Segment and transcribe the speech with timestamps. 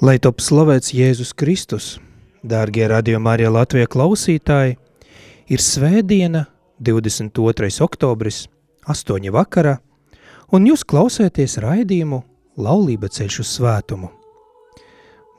[0.00, 1.86] Lai top slavēts Jēzus Kristus,
[2.40, 4.78] dārgie radījumā arī Latvija klausītāji,
[5.52, 6.46] ir svētdiena,
[6.80, 7.68] 22.
[7.84, 8.46] oktobris,
[8.88, 9.28] 8.
[9.34, 9.74] vakarā,
[10.56, 12.22] un jūs klausēties raidījumu
[12.56, 14.08] Laulība ceļš uz svētumu.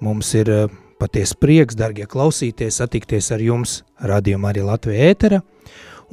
[0.05, 0.69] Mums ir eh,
[1.01, 5.41] paties prieks, dārgie klausīties, satikties ar jums radījumā arī Latvija ētera,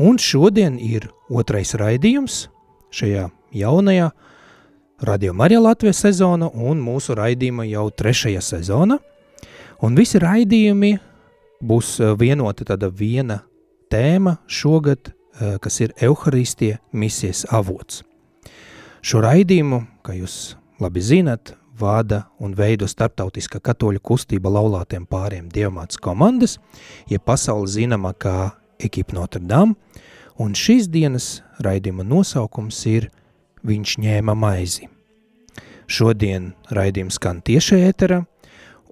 [0.00, 2.46] un šodien ir otrais raidījums
[2.96, 3.28] šajā
[3.60, 4.08] jaunajā
[5.00, 8.96] Radio Marija Latvijas sezona un mūsu raidījuma jau trešajā sezona.
[9.86, 10.90] Un visi raidījumi
[11.62, 13.36] būs eh, vienota tāda viena
[13.94, 18.02] tēma šogad, eh, kas ir Euharistija misijas avots.
[18.98, 26.00] Šo raidījumu, kā jūs labi zinat, vada un veido starptautiskā katoļu kustība laulātiem pāriem dievmāts
[26.02, 26.58] komandas,
[27.06, 28.50] ja pasauli zināma kā
[28.82, 29.78] ekipa Notre Dame,
[30.42, 33.12] un šīs dienas raidījuma nosaukums ir
[33.66, 34.88] Viņš ņēma maizi.
[35.88, 38.20] Šodien raidījums skan tiešā ētera,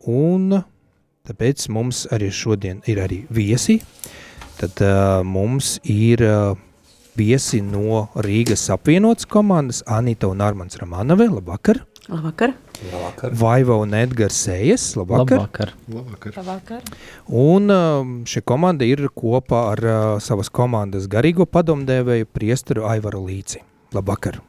[0.09, 0.63] un
[1.29, 3.83] tāpēc mums arī šodien ir arī viesi.
[4.57, 6.55] Tad uh, mums ir uh,
[7.19, 11.29] viesi no Rīgas apvienotas komandas Anita un Armans Ramanove.
[11.35, 11.83] Labvakar!
[12.09, 12.57] Labvakar!
[12.93, 13.37] Labvakar.
[13.37, 14.89] Vaiva un Edgars Sējas.
[14.97, 15.45] Labvakar!
[15.45, 15.77] Labvakar.
[15.93, 16.41] Labvakar.
[16.41, 16.91] Labvakar!
[17.29, 23.61] Un šī komanda ir kopā ar uh, savas komandas garīgo padomdevēju priesteru Aivaru Līci.
[23.93, 24.41] Labvakar!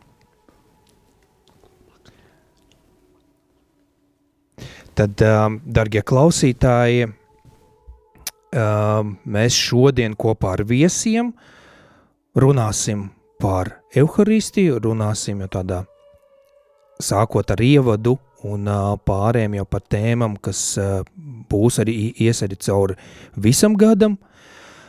[4.98, 7.06] Tad, um, dargie klausītāji,
[8.58, 11.30] um, mēs šodien kopā ar viesiem
[12.34, 15.84] runāsim par Euharistiju, runāsim jau tādā
[16.98, 18.16] sākot ar ievadu
[18.50, 21.06] un uh, pārējiem jau par tēmām, kas uh,
[21.52, 22.98] būs arī ies arī cauri
[23.38, 24.18] visam gadam,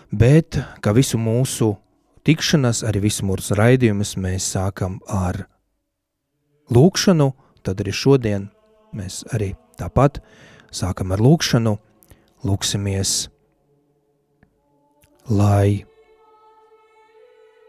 [0.08, 1.74] bet kā visu mūsu
[2.24, 5.44] tikšanas, arī visu mūsu raidījumus mēs sākam ar
[6.72, 8.54] lūkšanu, tad arī šodien
[8.96, 10.20] mēs arī tāpat
[10.74, 11.74] sākam ar lūkšanu,
[12.46, 13.28] lūksimies,
[15.28, 15.84] lai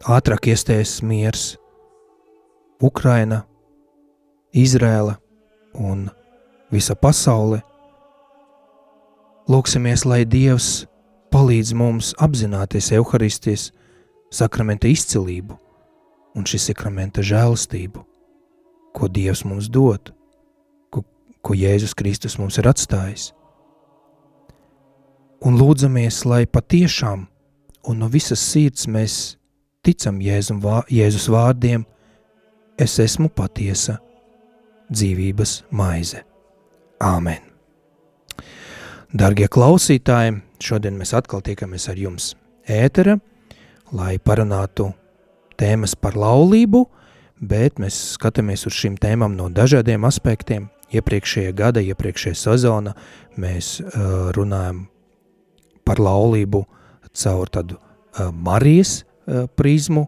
[0.07, 1.57] ātrāk iestājas miers
[2.81, 3.44] Ukraina,
[4.55, 5.19] Izrēla
[5.77, 6.07] un
[6.71, 7.59] visa pasaule.
[9.49, 10.88] Lūksimies, lai Dievs
[11.33, 13.69] palīdz mums apzināties Euharistijas
[14.33, 15.57] sakramenta izcilību
[16.38, 18.01] un šī sakramenta žēlastību,
[18.95, 20.13] ko Dievs mums dod,
[21.41, 23.31] ko, Jēzus Kristus mums ir atstājis.
[25.45, 27.27] Un lūdzamies, lai patiešām
[27.88, 29.38] un no visas sirds mēs
[29.85, 30.59] ticam Jēzum,
[30.91, 31.85] Jēzus vārdiem,
[32.79, 34.00] es esmu patiesa
[34.91, 36.25] dzīvības maize.
[37.00, 37.45] Āmen!
[39.09, 42.33] Dargie klausītāji, šodien mēs atkal tiekamies ar jums
[42.69, 43.16] ētera,
[43.95, 44.91] lai parunātu
[45.57, 46.83] tēmas par laulību,
[47.39, 50.67] bet mēs skatāmies uz šīm tēmām no dažādiem aspektiem.
[50.95, 52.95] Iepriekšējā gada, iepriekšējā sezona
[53.39, 54.88] mēs uh, runājam
[55.85, 56.63] par laulību
[57.13, 60.07] caur tādu uh, Marijas uh, prizmu,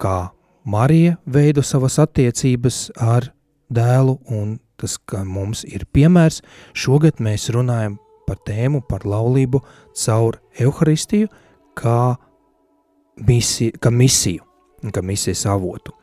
[0.00, 0.30] kā
[0.64, 3.30] Marija veido savas attiecības ar
[3.72, 6.40] dēlu, un tas, ka mums ir piemērs,
[6.76, 7.98] šogad mēs runājam
[8.28, 9.62] par tēmu, par laulību
[10.04, 11.30] caur Euharistiju,
[11.78, 12.16] kā,
[13.26, 14.44] misi, kā misiju,
[14.92, 15.96] kā misijas avotu.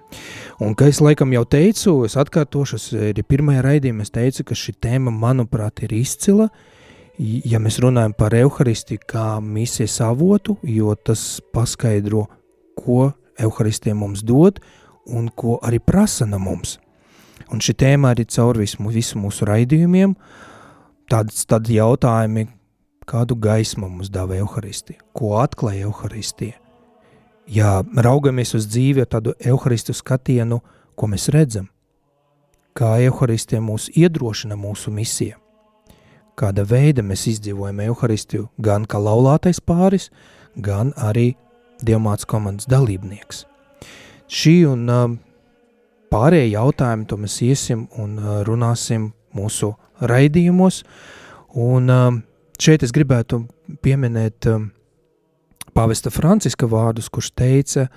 [0.57, 2.79] Un, kā es laikam jau teicu, es atkārtošu,
[3.11, 6.47] arī pirmajā raidījumā es teicu, ka šī tēma, manuprāt, ir izcila,
[7.21, 12.25] ja mēs runājam par Euharistiju kā misijas avotu, jo tas paskaidro,
[12.77, 14.57] ko Euharistija mums dod
[15.05, 16.79] un ko arī prasa no mums.
[17.53, 20.17] Un šī tēma arī caur visu, visu mūsu raidījumiem,
[21.11, 22.49] tāds, tādi jautājumi,
[23.07, 26.57] kādu gaismu mums dāvā Euharistija, ko atklāja Euharistija.
[27.47, 30.59] Ja raugamies uz dzīvi ar tādu Euharistu skatienu,
[30.99, 31.69] ko mēs redzam,
[32.75, 35.37] kā Euharistija mūs iedrošina mūsu misija,
[36.35, 40.11] kāda veida mēs izdzīvojam Euharistiju gan kā laulātais pāris,
[40.55, 41.35] gan arī
[41.77, 43.43] Dievmāts komandas dalībnieks.
[44.27, 44.87] Šī un
[46.11, 50.81] pārējie jautājumi, to mēs iesim un runāsim mūsu raidījumos,
[51.53, 51.93] un
[52.59, 53.45] šeit es gribētu
[53.85, 54.65] pieminēt uh,
[55.77, 57.87] pavesta Franciska vārdus, kurš teica,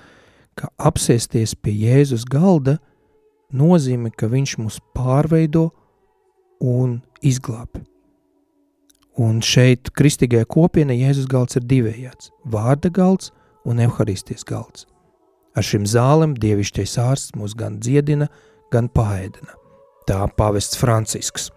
[0.57, 2.77] ka apsēsties pie Jēzus galda
[3.57, 5.71] nozīmē, ka viņš mūs pārveido
[6.61, 7.81] un izglāb.
[9.17, 13.33] Un šeit kristīgajā kopienā Jēzus galds ir divējāds– vārda galds
[13.65, 14.85] un evaharistijas galds.
[15.57, 18.29] Ar šim zālem dievišķais ārsts mūs gan dziedina,
[18.71, 19.57] gan paēdina.
[20.07, 21.49] Tā pavests Francisks.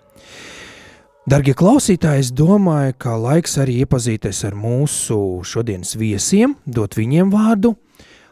[1.24, 5.16] Dargie klausītāji, es domāju, ka laiks arī iepazīties ar mūsu
[5.48, 7.70] šodienas viesiem, dot viņiem vārdu.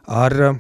[0.05, 0.59] Ar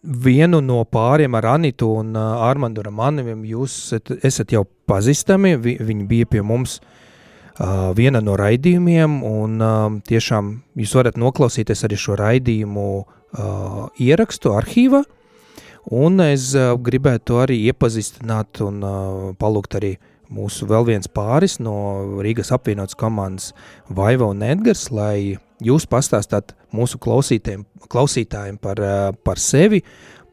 [0.00, 6.08] vienu no pāriem ar Anitu un uh, Armandu Ramanevim jūs esat, jau pazīstami, vi, viņi
[6.08, 9.60] bija pie mums uh, viena no raidījumiem, un
[10.08, 10.50] tiešām
[10.80, 12.88] jūs varat noklausīties arī šo raidījumu
[14.00, 15.04] ierakstu arhīvā,
[15.92, 18.84] un es gribētu arī iepazīstināt un
[19.36, 19.98] palūgt arī
[20.32, 21.76] mūsu vēl viens pāris no
[22.24, 23.52] Rīgas apvienotas komandas
[23.88, 29.82] Vaiva un Edgars, lai jūs pastāstāt mūsu klausītājiem par, uh, par sevi,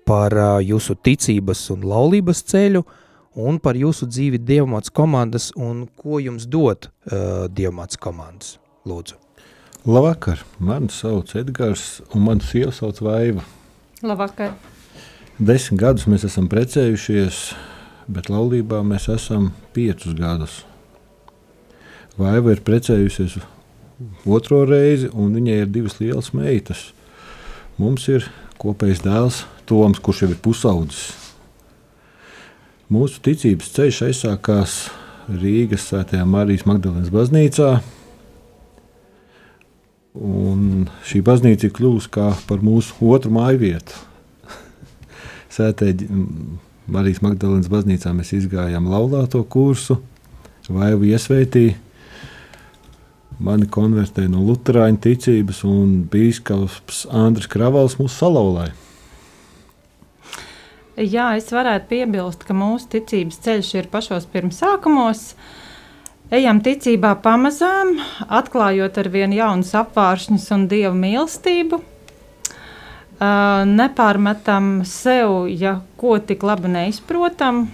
[0.05, 2.83] par uh, jūsu ticības un laulības ceļu,
[3.43, 8.57] un par jūsu dzīvi Dievmāts komandas un ko jums dod uh, Dievmāts komandas.
[8.83, 9.15] Lūdzu.
[9.87, 13.43] Labvakar, mani sauc Edgars un manu sievu sauc Vaiva.
[14.03, 14.53] Labvakar.
[15.39, 17.39] Desmit gadus mēs esam precējušies,
[18.07, 20.61] bet laulībā mēs esam piecus gadus.
[22.19, 23.39] Vaiva ir precējusies
[24.29, 26.91] otro reizi, un viņai ir divas lielas meitas.
[27.79, 28.27] Mums ir
[28.61, 31.13] kopējs dēls Toms, kurš jau ir pusaudzis.
[32.91, 34.73] Mūsu ticības ceļš aizsākās
[35.31, 37.69] Rīgas Svētajā Marijas Magdalēnas baznīcā.
[40.13, 42.11] Un šī baznīca ir kļuvusi
[42.45, 44.03] par mūsu otru māju vietu.
[45.53, 45.93] Sētē
[46.91, 50.01] Marijas Magdalēnas baznīcā mēs izgājām laulāto kursu,
[50.67, 51.77] vaivu iesveitīju.
[53.43, 58.75] Mani konvertēja no Lutāņu ticības, un Bīskaps Andris Kravals mūs salauzāja.
[60.93, 65.31] Jā, es varētu piebilst, ka mūsu ticības ceļš ir pašos pirmsākumos.
[66.33, 67.95] Ejam ticībā pamazām,
[68.27, 71.81] atklājot ar vien jaunus apvāršņus un dievu mīlestību.
[73.13, 77.67] Uh, nepārmetam sev, ja ko tik labi neizprotam.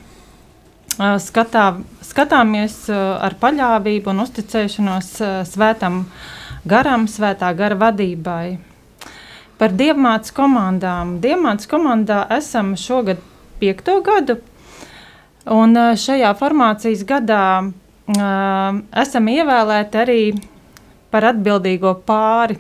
[0.99, 5.13] Uh, skatā, skatāmies uh, ar paļāvību un uzticēšanos
[5.47, 6.01] svētam
[6.67, 8.59] garam, svētā gara vadībai.
[9.59, 11.17] Par dievmātes komandām.
[11.23, 13.23] Dievmātes komandā esam šogad
[13.63, 14.37] piekto gadu,
[15.47, 17.43] un šajā formācijas gadā
[19.03, 20.21] esam ievēlēti arī
[21.11, 22.55] par atbildīgo pāri,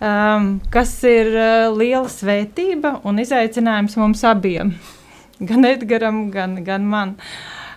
[0.00, 4.74] um, kas ir uh, liela svētība un izaicinājums mums abiem.
[5.48, 7.14] Gan Edgars, gan, gan man.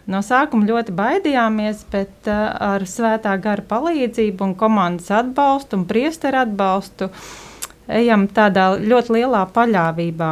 [0.04, 6.42] No sākuma ļoti baidījāmies, bet uh, ar svētā gara palīdzību un komandas atbalstu un priesteru
[6.42, 7.08] atbalstu
[7.88, 10.32] ejam tādā ļoti lielā paļāvībā.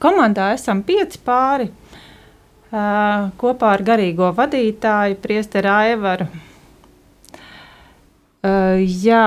[0.00, 1.66] Komandā esam pieci pāri
[2.70, 6.28] uh, kopā ar garīgo vadītāju, Priesteru Aivaru.
[8.40, 9.26] Uh, jā,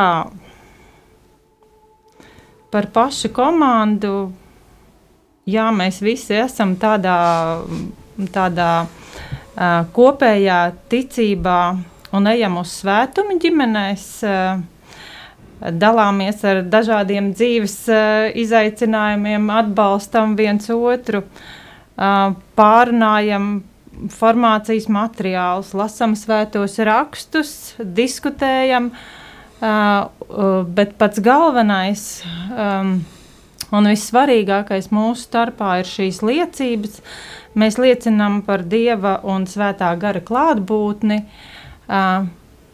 [2.74, 4.32] par pašu komandu.
[5.46, 7.16] Jā, mēs visi esam tādā,
[8.34, 10.60] tādā uh, kopējā
[10.90, 11.58] ticībā
[12.16, 14.08] un ejam uz svētumu ģimenēs.
[14.26, 14.64] Uh,
[15.64, 23.52] dalāmies ar dažādiem dzīves uh, izaicinājumiem, atbalstam viens otru, uh, pārunājam
[24.12, 27.52] formācijas materiālus, lasām svētos rakstus,
[27.84, 28.90] diskutējam.
[28.90, 29.12] Uh,
[29.64, 32.04] bet pats galvenais
[33.74, 37.02] un vissvarīgākais mūsu starpā ir šīs liecības.
[37.58, 41.24] Mēs liecinām par dieva un svētā gara klātbūtni.
[41.84, 42.26] Uh,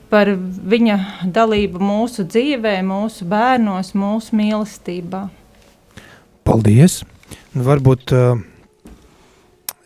[0.10, 0.98] par viņa
[1.34, 5.28] dalību mūsu dzīvē, mūsu bērnos, mūsu mīlestībā.
[6.48, 7.04] Paldies!
[7.54, 8.40] Nu, varbūt uh,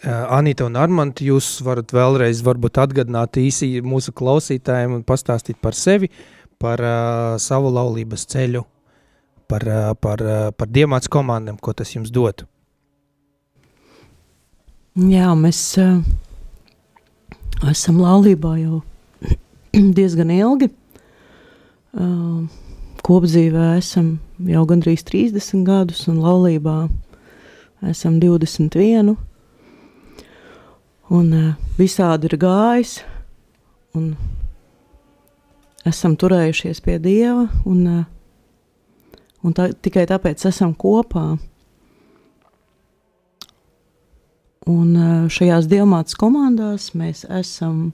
[0.03, 6.12] Anita un Armand, jūs varat vēlreiz varbūt atgādināt īsi mūsu klausītājiem un pastāstīt par sevi,
[6.62, 8.63] par uh, savu laulības ceļu,
[9.50, 12.48] par, uh, par, uh, par diemāts komandām, ko tas jums dotu.
[14.93, 16.03] Jā, mēs uh,
[17.72, 18.81] esam laulībā jau
[19.98, 20.69] diezgan ilgi.
[21.93, 22.45] Uh,
[23.05, 24.17] kopdzīvē esam
[24.48, 26.77] jau gandrīz 30 gadus, un laulībā
[27.89, 29.15] esam 21.
[31.13, 33.00] Un uh, visādi ir gājis,
[33.98, 34.13] un
[35.89, 41.33] esam turējušies pie Dieva, un, uh, un tā, tikai tāpēc esam kopā.
[44.69, 47.91] Un uh, šajās diamātas komandās mēs esam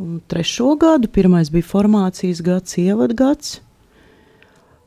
[0.00, 3.58] Un trešo gadu, pirmais bija formācijas gads, ievadgads,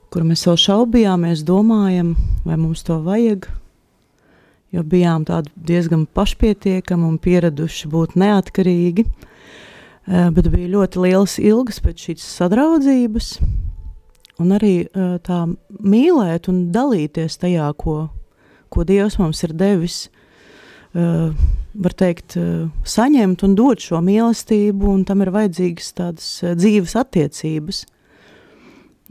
[0.09, 3.45] kur mēs vēl šaubījāmies, domājam, vai mums to vajag.
[4.73, 9.05] Jo bijām diezgan pašpietiekami un pieraduši būt neatkarīgi.
[9.05, 9.32] Eh,
[10.05, 13.29] bet bija ļoti liels ilgas pēc šīs sadraudzības,
[14.43, 15.45] un arī eh, tā
[15.79, 18.09] mīlēt un dalīties tajā, ko,
[18.69, 20.07] ko Dievs mums ir devis.
[20.93, 21.31] Uh,
[21.73, 26.95] var teikt, eh, saņemt un dot šo mīlestību, un tam ir vajadzīgas tādas eh, dzīves
[26.99, 27.83] attiecības.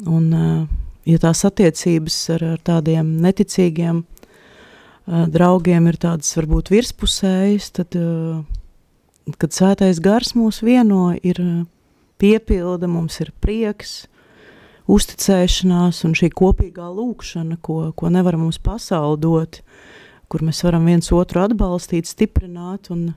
[0.07, 0.67] Un, eh,
[1.11, 4.05] ja tās attiecības ar, ar tādiem neticīgiem
[5.03, 8.45] draugiem ir tādas varbūt virspusējas, tad, uh,
[9.39, 11.39] kad svētais gars mūs vieno, ir
[12.23, 14.07] piepilda, mums ir prieks,
[14.91, 19.61] uzticēšanās un šī kopīgā lūkšana, ko, ko nevar mums pasauli dot,
[20.33, 23.13] kur mēs varam viens otru atbalstīt, stiprināt un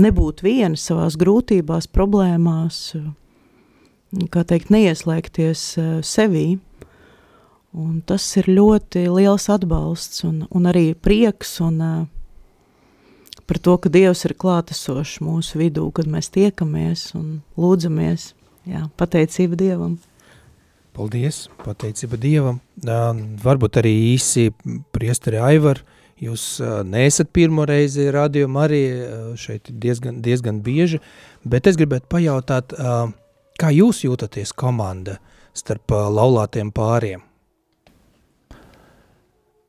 [0.00, 2.94] nebūt vieni savās grūtībās, problēmās,
[4.30, 5.66] kā teikt, neieslēgties
[6.06, 6.46] sevī.
[7.74, 12.02] Un tas ir ļoti liels atbalsts un, un arī prieks un uh,
[13.46, 18.32] par to, ka Dievs ir klātesošs mūsu vidū, kad mēs tiekamies un lūdzamies.
[18.64, 19.98] Jā, pateicība Dievam.
[20.94, 22.62] Paldies, pateicība Dievam.
[23.44, 24.48] Varbūt arī īsi
[24.94, 25.82] priesteri Aivar,
[26.22, 28.82] jūs neesat pirmo reizi radiom arī
[29.40, 31.02] šeit diezgan, diezgan bieži,
[31.44, 32.72] bet es gribētu pajautāt,
[33.60, 35.18] kā jūs jūtaties komanda
[35.52, 37.26] starp laulātiem pāriem?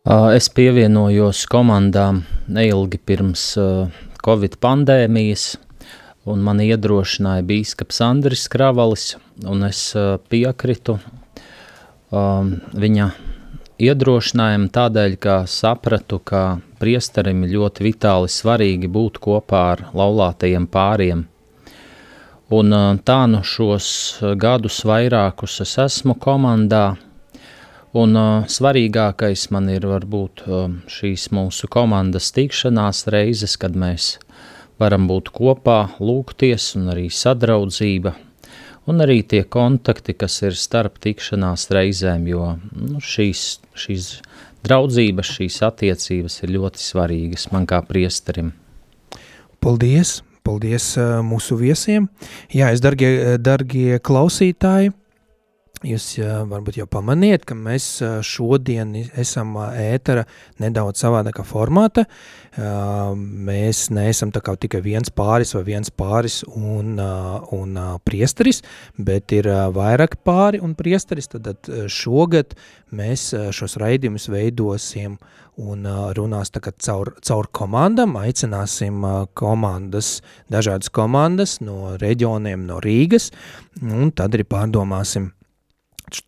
[0.05, 3.43] Es pievienojos komandām neilgi pirms
[4.21, 5.45] Covid pandēmijas,
[6.29, 9.15] un man iedrošināja bīskaps Andris Kravalis,
[9.49, 9.79] un es
[10.29, 10.99] piekritu
[12.13, 13.07] viņa
[13.81, 16.43] iedrošinājumu tādēļ, ka sapratu, ka
[16.77, 21.25] priesterim ļoti vitāli svarīgi būt kopā ar laulātajiem pāriem.
[22.53, 23.89] Un tā nu šos
[24.37, 26.91] gadus vairākus es esmu komandā,
[27.95, 34.17] Un uh, svarīgākais man ir varbūt uh, šīs mūsu komandas tikšanās reizes, kad mēs
[34.81, 38.11] varam būt kopā, lūgties un arī sadraudzība.
[38.91, 43.45] Un arī tie kontakti, kas ir starp tikšanās reizēm, jo nu, šīs,
[43.79, 44.09] šīs
[44.67, 48.51] draudzības, šīs attiecības ir ļoti svarīgas man kā priesterim.
[49.63, 50.19] Paldies!
[50.45, 52.11] Paldies uh, mūsu viesiem!
[52.51, 54.91] Jā, es, dargie, dargie klausītāji,
[55.85, 56.05] Jūs
[56.49, 60.23] varbūt jau pamaniet, ka mēs šodien esam ētera
[60.63, 62.07] nedaudz savādākā formāta.
[62.55, 67.77] Mēs neesam tikai viens pāris vai viens pāris un, un
[68.07, 68.63] priesteris,
[68.97, 71.29] bet ir vairāk pāri un priesteris.
[71.35, 72.57] Tad šogad
[72.95, 75.19] mēs šos raidījumus veidosim
[75.61, 75.85] un
[76.17, 79.05] runās caur, caur komandam, aicināsim
[79.37, 83.31] komandas, dažādas komandas no reģioniem, no Rīgas,
[83.81, 85.31] un tad arī pārdomāsim,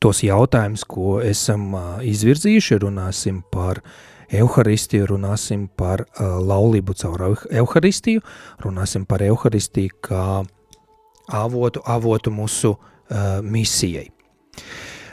[0.02, 1.72] tos jautājumus, ko esam
[2.06, 3.82] izvirzījuši, runāsim par
[4.28, 8.24] Euharistiju, runāsim par laulību caur Euharistiju,
[8.66, 10.26] runāsim par Euharistiju kā
[11.28, 14.08] avotu, avotu mūsu uh, misijai.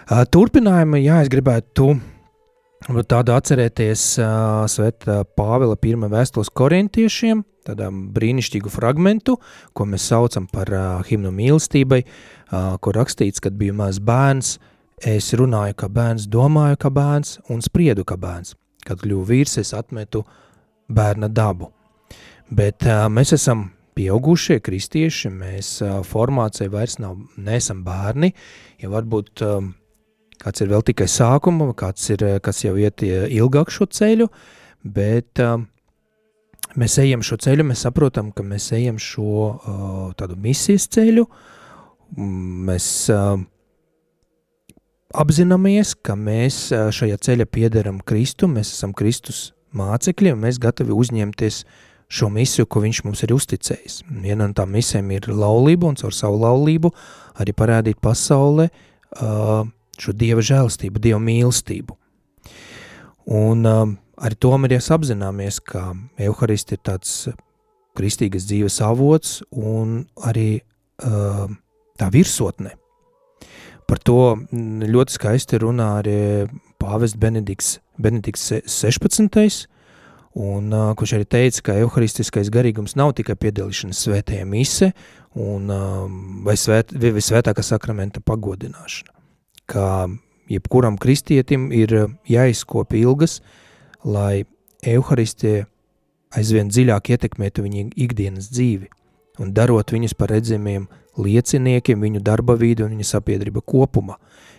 [0.05, 1.95] Uh, turpinājumā, jā, es gribētu
[3.09, 9.39] tādu atcerēties uh, Svētā Pāvila pirmā vēstules korintiešiem, tādu brīnišķīgu fragmentu,
[9.73, 14.59] ko mēs saucam par uh, himnu mīlestībai, uh, kur rakstīts, kad biju maz bērns,
[15.05, 18.55] es runāju kā bērns, domāju kā bērns un spriedu kā bērns.
[18.85, 20.25] Kad kļuvu vīrs, es atmetu
[20.93, 21.71] bērna dabu.
[22.53, 28.35] Bet uh, mēs esam pieaugušie kristieši, mēs uh, formācija vairs nav, neesam bērni,
[28.83, 29.61] ja varbūt uh,
[30.43, 34.29] kāds ir vēl tikai sākuma, kāds, ir, kas jau iet ilgāk šo ceļu,
[34.85, 35.63] bet uh,
[36.81, 41.27] mēs ejam šo ceļu, mēs saprotam, ka mēs ejam šo uh, tādu misijas ceļu,
[42.69, 43.39] mēs uh,
[45.15, 50.95] apzināmies, ka mēs uh, šajā ceļa piederam Kristu, mēs esam Kristus mācekļi un mēs gatavi
[50.95, 51.65] uzņemties
[52.15, 54.03] šo misiju, ko viņš mums ir uzticējis.
[54.23, 56.93] Viena no tām misijām ir laulība un caur savu laulību
[57.43, 59.67] arī parādīt pasaulē uh,
[59.99, 61.97] šo Dieva žēlstību, Dieva mīlestību.
[63.35, 65.93] Un uh, Arī to mēs apzināmies, ka
[66.23, 67.15] Euharisti ir tāds
[67.99, 70.63] kristīgas dzīves avots un arī
[71.03, 71.47] uh,
[71.99, 72.75] tā virsotne.
[73.85, 76.19] Par to ļoti skaisti runā arī
[76.81, 79.67] pāvests Benedikts, Benedikts 16.
[80.35, 84.91] Un, uh, kurš arī teica, ka evharistiskais garīgums nav tikai piedalīšanās svētajā mise
[85.39, 86.07] un, uh,
[86.47, 89.15] vai, svēt, vai svētākā sakramenta pagodināšana.
[89.71, 90.09] Ka
[90.51, 91.95] jebkuram kristietim ir
[92.29, 93.61] jāizkopja ilgas uh,
[94.05, 94.45] lai
[94.85, 95.65] evaharistija
[96.35, 98.91] aizvien dziļāk ietekmētu viņa ikdienas dzīvi
[99.43, 100.87] un darot viņus par redzamiem
[101.19, 104.19] lieciniekiem viņu darba vīdu un viņa sabiedrība kopumā.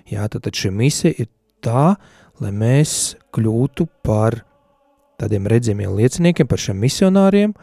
[0.10, 1.30] Jā, tad šī misija ir
[1.64, 1.96] tā,
[2.40, 4.42] lai mēs kļūtu par
[5.20, 7.56] tādiem redzamiem lieciniekiem, par šiem misionāriem,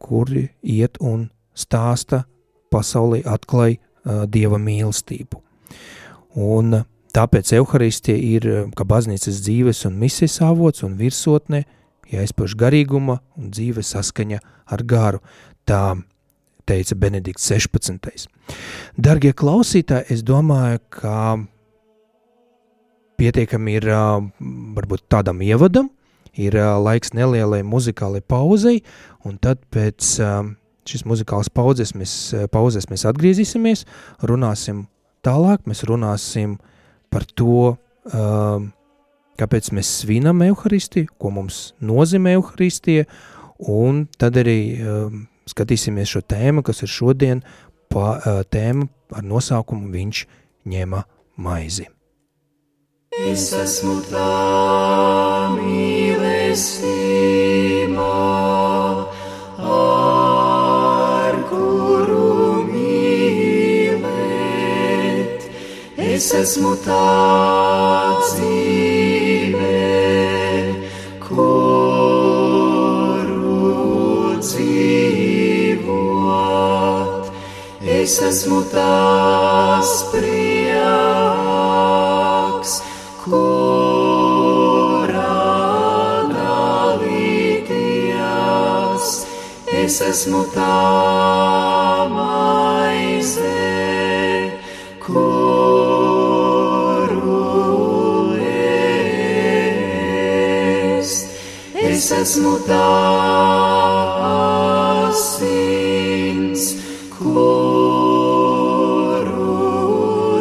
[0.00, 2.24] kuri iet un stāsta
[2.72, 5.40] pasaulē atklāj uh, Dieva mīlestību.
[6.40, 11.62] Un uh, Tāpēc evaharistija ir eh, kā baznīcas dzīves un misijas avots un virsotne,
[12.10, 14.40] jāizpauž garīguma un dzīve saskaņa
[14.74, 15.20] ar garu.
[15.64, 15.94] Tā
[16.66, 18.26] teica Benedikts 16.
[18.98, 21.14] Dargie klausītāji, es domāju, ka
[23.20, 23.88] pietiekami ir
[24.74, 25.92] varbūt tādam ievadam,
[26.34, 28.82] ir laiks nelielai muzikālai pauzei,
[29.24, 30.16] un tad pēc
[30.84, 33.86] šīs muzikālas pauzes mēs, pauzes mēs atgriezīsimies,
[34.26, 34.88] runāsim
[35.24, 36.73] tālāk, mēs runāsim par
[37.38, 37.76] to,
[39.38, 43.06] kāpēc mēs svinam Euharistiju, ko mums nozīmē Euharistija,
[43.70, 44.58] un tad arī
[45.46, 47.44] skatīsimies šo tēmu, kas ir šodien
[47.92, 48.18] pa,
[48.50, 50.26] tēma ar nosaukumu Viņš
[50.66, 51.04] ņēma
[51.44, 51.86] maizi.
[53.14, 54.28] Es esmu tā
[55.54, 57.03] mīlestība,
[66.14, 66.96] Es esmu tā
[68.20, 69.70] dzīve,
[71.24, 72.04] kuru
[74.38, 75.72] dzīvot.
[77.96, 80.84] Es esmu tās prieks
[83.24, 84.28] kurā
[86.36, 87.74] dalīties.
[89.82, 90.78] Es esmu tā
[92.14, 93.53] maize,
[102.24, 102.84] Es esmu tā
[105.12, 106.62] asins,
[107.12, 107.68] kuru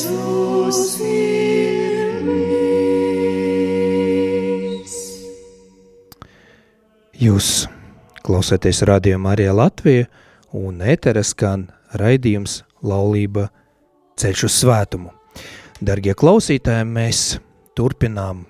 [0.00, 2.54] Jēzus ir mīs.
[7.20, 7.69] Jūs
[8.40, 10.06] klausāties radio Marija Latvija
[10.56, 11.66] un ētera skan
[12.00, 13.50] raidījums laulība
[14.16, 15.10] ceļš uz svētumu.
[15.84, 17.20] Dargie klausītāji, mēs
[17.76, 18.46] turpinām,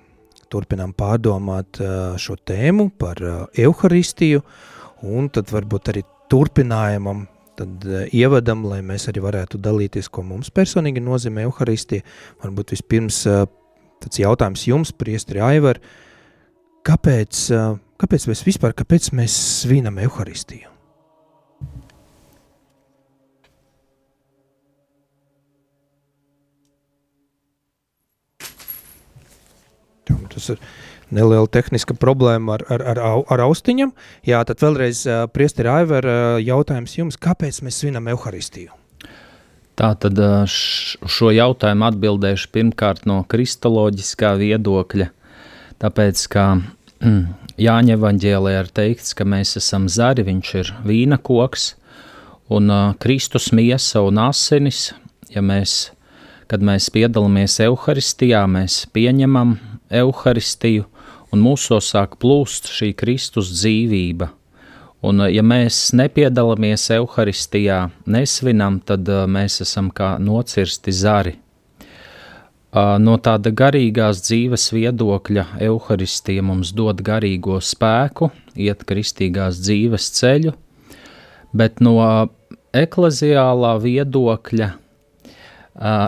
[0.47, 1.81] turpinām pārdomāt
[2.23, 3.19] šo tēmu par
[3.51, 4.45] Euharistiju
[5.11, 7.27] un tad varbūt arī turpinājumam,
[7.59, 7.83] tad
[8.15, 12.07] ievadam, lai mēs arī varētu dalīties, ko mums personīgi nozīmē Euharistija.
[12.45, 15.83] Varbūt vispirms tāds jautājums jums, priestri Aivar,
[16.87, 17.49] kāpēc,
[18.01, 20.69] kāpēc mēs vispār, kāpēc mēs svinam Euharistiju?
[30.09, 30.61] Jā, Tas ir
[31.11, 33.01] neliela tehniska problēma ar, ar, ar,
[33.35, 33.91] ar austiņam.
[34.27, 38.73] Jā, tad vēlreiz uh, priesteri Aiver uh, jautājums jums, kāpēc mēs svinam Euharistiju?
[39.79, 45.07] Tā tad šo jautājumu atbildēšu pirmkārt no kristoloģiskā viedokļa,
[45.81, 46.45] tāpēc, ka
[47.61, 51.75] Jāņa evaņģēlē ir teikts, ka mēs esam zari, viņš ir vīna koks,
[52.49, 54.95] un ā, Kristus miesa un asinis,
[55.29, 55.91] ja mēs,
[56.49, 59.59] kad mēs piedalāmies Euharistijā, mēs pieņemam
[60.01, 60.87] Euharistiju,
[61.29, 64.31] un mūsos sāk plūst šī Kristus dzīvība.
[65.05, 71.37] Un, uh, ja mēs nepiedalāmies evaharistijā, nesvinam, tad uh, mēs esam kā nocirsti zari.
[72.71, 80.53] No tāda garīgās dzīves viedokļa evaharistija mums dod garīgo spēku, iet kristīgās dzīves ceļu,
[81.51, 81.97] bet no
[82.71, 84.69] ekleziālā viedokļa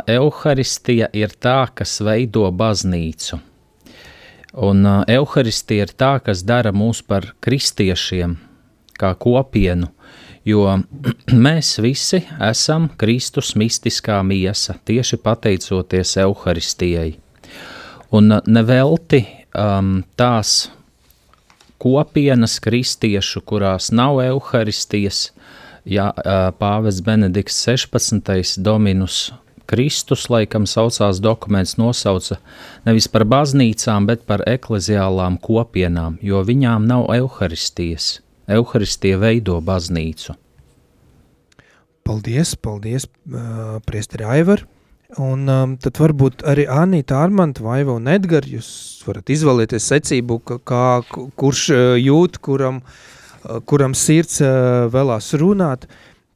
[0.08, 3.41] evaharistija ir tā, kas veido baznīcu.
[4.63, 8.38] Un evaharistija ir tā, kas dara mūs par kristiešiem,
[8.95, 9.91] kā kopienu,
[10.45, 10.65] jo
[11.45, 17.12] mēs visi esam Kristus mistiskā miesa, tieši pateicoties evaharistijai.
[18.13, 19.23] Un uh, nevelti
[19.58, 20.71] um, tās
[21.84, 25.29] kopienas kristiešu, kurās nav evaharistijas,
[25.86, 28.60] ja uh, pāvests Benedikts 16.
[28.63, 29.32] Dominus
[29.65, 32.38] Kristus, laikam saucās dokuments, nosauca
[32.86, 38.22] nevis par baznīcām, bet par ekleziālām kopienām, jo viņām nav evaharistijas.
[38.51, 40.36] Euharistija veido baznīcu.
[42.03, 44.65] Paldies, paldies, uh, priesteri Aivar.
[45.21, 48.67] Un um, tad varbūt arī Anīta, Armanta, Vaiva un Edgar, jūs
[49.06, 55.86] varat izvēlēties secību, kā, ku- kurš uh, jūt, kuram, uh, kuram sirds uh, vēlās runāt,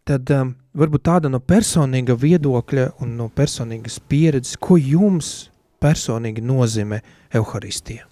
[0.07, 5.49] tad um, varbūt tāda no personīga viedokļa un no personīgas pieredzes, ko jums
[5.83, 7.01] personīgi nozīmē
[7.33, 8.05] Euharistija?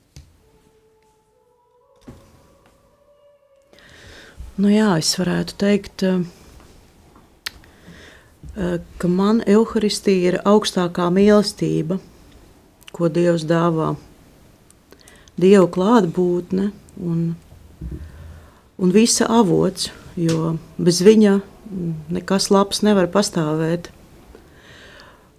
[4.56, 6.22] Nu jā, es varētu teikt, eh,
[8.56, 11.98] eh, ka man evaharistija ir augstākā mīlestība,
[12.96, 13.98] ko Dievs dāvā.
[15.36, 16.70] Dieva klātbūtne
[17.04, 17.36] un,
[18.80, 21.42] un visa avots, jo bez viņa
[22.16, 23.92] nekas labs nevar pastāvēt.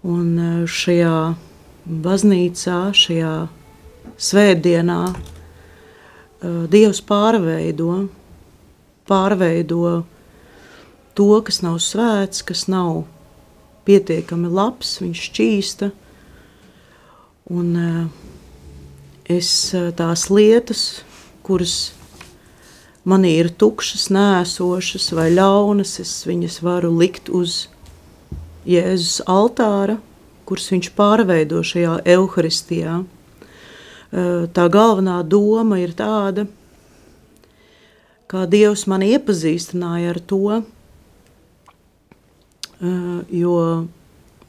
[0.05, 1.17] Un eh, šajā
[1.89, 3.49] baznīcā, šajā
[4.19, 5.01] svētdienā
[6.69, 8.11] Dievs pārveido
[9.09, 10.05] pārveido
[11.17, 13.05] to, kas nav svēts, kas nav
[13.87, 15.91] pietiekami labs, viņš šķīsta.
[17.57, 18.01] Un uh,
[19.31, 20.83] es uh, tās lietas,
[21.47, 21.95] kuras
[23.07, 27.67] manī ir tukšas, nēsošas vai ļaunas, es viņas varu likt uz
[28.67, 30.01] Jēzus altāra,
[30.47, 32.99] kurus viņš pārveido šajā evaharistijā.
[33.07, 36.49] Uh, tā galvenā doma ir tāda,
[38.31, 40.61] kā Dievs man iepazīstināja ar to,
[43.33, 43.55] jo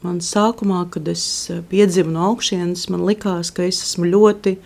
[0.02, 1.24] man sākumā, kad es
[1.70, 4.56] piedzimu no augšienes, man likās, ka es esmu ļoti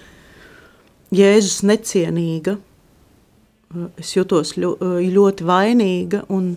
[1.12, 2.56] Jēzus necienīga.
[4.00, 6.54] Es jutos ļoti vainīga, un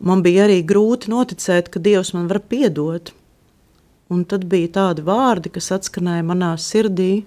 [0.00, 3.12] man bija arī grūti noticēt, ka Dievs man var piedot.
[4.12, 7.24] Un tad bija tādi vārdi, kas atskanēja manā sirdī,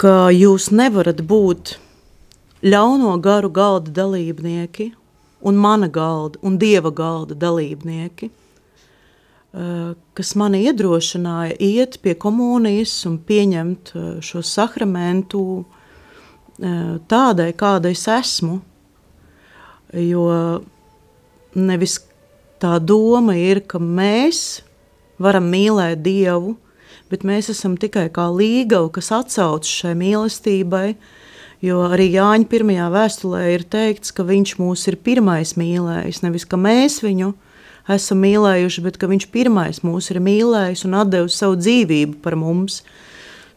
[0.00, 1.76] ka jūs nevarat būt
[2.64, 4.90] ļauno garu galda dalībnieki
[5.44, 13.18] un mana galda un dieva galda dalībnieki, eh, kas mani iedrošināja iet pie komunijas un
[13.18, 15.64] pieņemt eh, šo sakramentu
[16.58, 18.60] eh, tādai, kāda es esmu,
[19.94, 20.24] jo
[21.54, 22.00] nevis
[22.58, 24.64] tā doma ir, ka mēs
[25.20, 26.56] varam mīlēt Dievu,
[27.12, 30.94] bet mēs esam tikai kā līgava, kas atsauc šai mīlestībai,
[31.64, 36.60] jo arī Jāņa pirmajā vēstulē ir teikts, ka viņš mūs ir pirmais mīlējis, nevis ka
[36.60, 37.32] mēs viņu
[37.92, 42.82] esam mīlējuši, bet ka viņš pirmais mūs ir mīlējis un atdevis savu dzīvību par mums.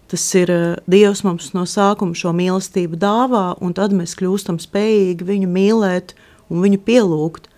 [0.07, 5.27] Tas ir eh, Dievs mums no sākuma šo mīlestību dāvā, un tad mēs kļūstam spējīgi
[5.27, 6.15] viņu mīlēt
[6.47, 7.49] un viņu pielūgt.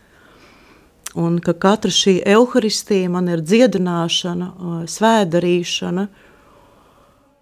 [1.18, 4.50] Un ka katra šī evaharistija man ir dziedināšana,
[4.86, 6.06] svētdarīšana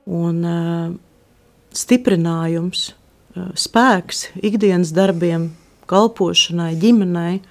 [0.07, 0.37] un
[1.75, 2.85] stiprinājums,
[3.35, 5.49] spēks ikdienas darbiem,
[5.91, 7.41] kalpošanai, ģimenei.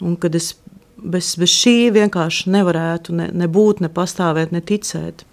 [0.00, 0.54] Un kad es
[0.96, 5.26] bez, bez šī vienkārši nevarētu ne, ne būt, ne pastāvēt, ne ticēt.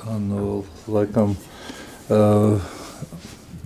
[0.00, 1.36] Tā nu, laikam.
[2.08, 2.72] Uh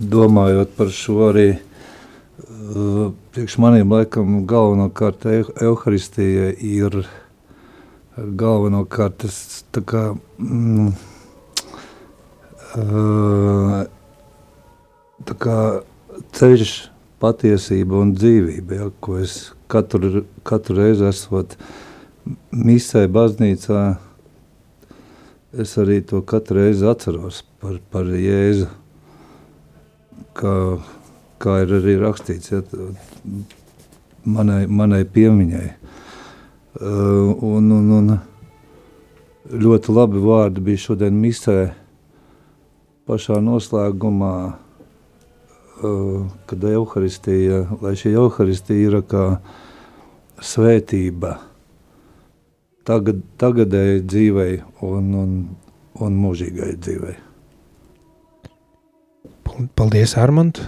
[0.01, 5.27] domājot par šo arī uh, priekš maniem laikam galvenokārt
[5.61, 7.03] Euharistija ir
[8.17, 9.37] galvenokārt tas
[9.71, 10.03] tā kā
[10.41, 10.91] mm,
[12.81, 13.77] uh,
[15.29, 15.57] tā kā
[16.35, 16.73] ceļš
[17.21, 21.53] patiesība un dzīvība, ja, ko es katru, katru reizi esot
[22.49, 23.83] misē baznīcā,
[25.61, 28.80] es arī to katru reizi atceros par, par Jēzu
[30.41, 30.55] kā,
[31.41, 32.61] kā ir arī rakstīts, ja,
[34.25, 35.67] manai, manai piemiņai.
[36.81, 38.11] Uh, un, un, un
[39.51, 41.57] ļoti labi vārdi bija šodien misē
[43.09, 49.25] pašā noslēgumā, uh, kad Euharistija, lai šī Euharistija ir kā
[50.41, 51.35] svētība
[52.87, 54.55] tagad, tagadēji dzīvei
[54.87, 55.35] un, un,
[56.01, 57.17] un mūžīgai dzīvei.
[59.75, 60.61] Paldies, Armand!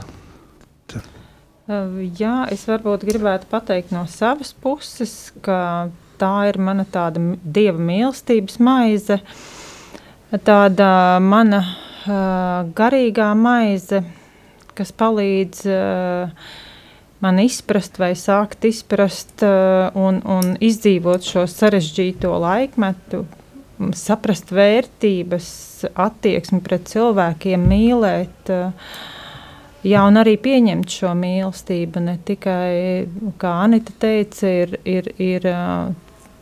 [2.20, 8.60] Jā, es varbūt gribētu pateikt no savas puses, ka tā ir mana tāda dieva mīlestības
[8.60, 9.22] maize,
[10.44, 10.90] tāda
[11.24, 14.04] mana uh, garīgā maize,
[14.76, 16.52] kas palīdz uh,
[17.24, 23.24] man izprast vai sākt izprast uh, un, un izdzīvot šo sarežģīto laikmetu,
[23.98, 25.50] saprast vērtības,
[26.00, 28.54] attieksmi pret cilvēkiem, mīlēt.
[29.84, 32.04] Jā, un arī pieņemt šo mīlestību.
[32.06, 33.08] Ne tikai,
[33.42, 35.50] kā Anita teica, ir, ir, ir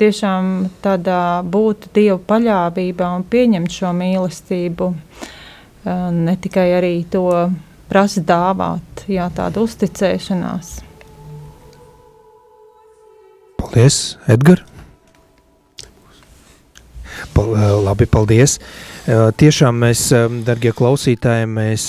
[0.01, 4.93] tiešām tādā būt Dieva paļāvībā un pieņemt šo mīlestību.
[6.21, 7.25] Ne tikai arī to
[7.89, 10.75] prasa dāvāt, jā, tāda uzticēšanās.
[13.61, 14.70] Paldies, Edgars!
[17.35, 17.53] Pal,
[17.85, 18.57] labi, paldies.
[19.07, 20.09] Tiešām mēs,
[20.45, 21.87] darbie klausītāji, mēs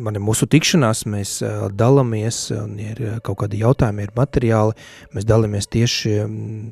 [0.00, 4.76] man ir mūsu tikšanās, mēs uh, dalāmies, un ir uh, kaut kādi jautājumi, ir materiāli,
[5.14, 6.16] mēs dalāmies tieši,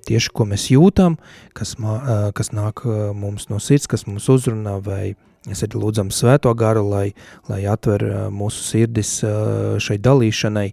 [0.09, 1.19] tieši ko mēs jūtam,
[1.57, 5.15] kas, uh, kas nāk uh, mums no sirds, kas mums uzrunā, vai
[5.49, 7.07] es arī lūdzam svēto garu, lai,
[7.51, 10.69] lai atver uh, mūsu sirdis uh, šai dalīšanai,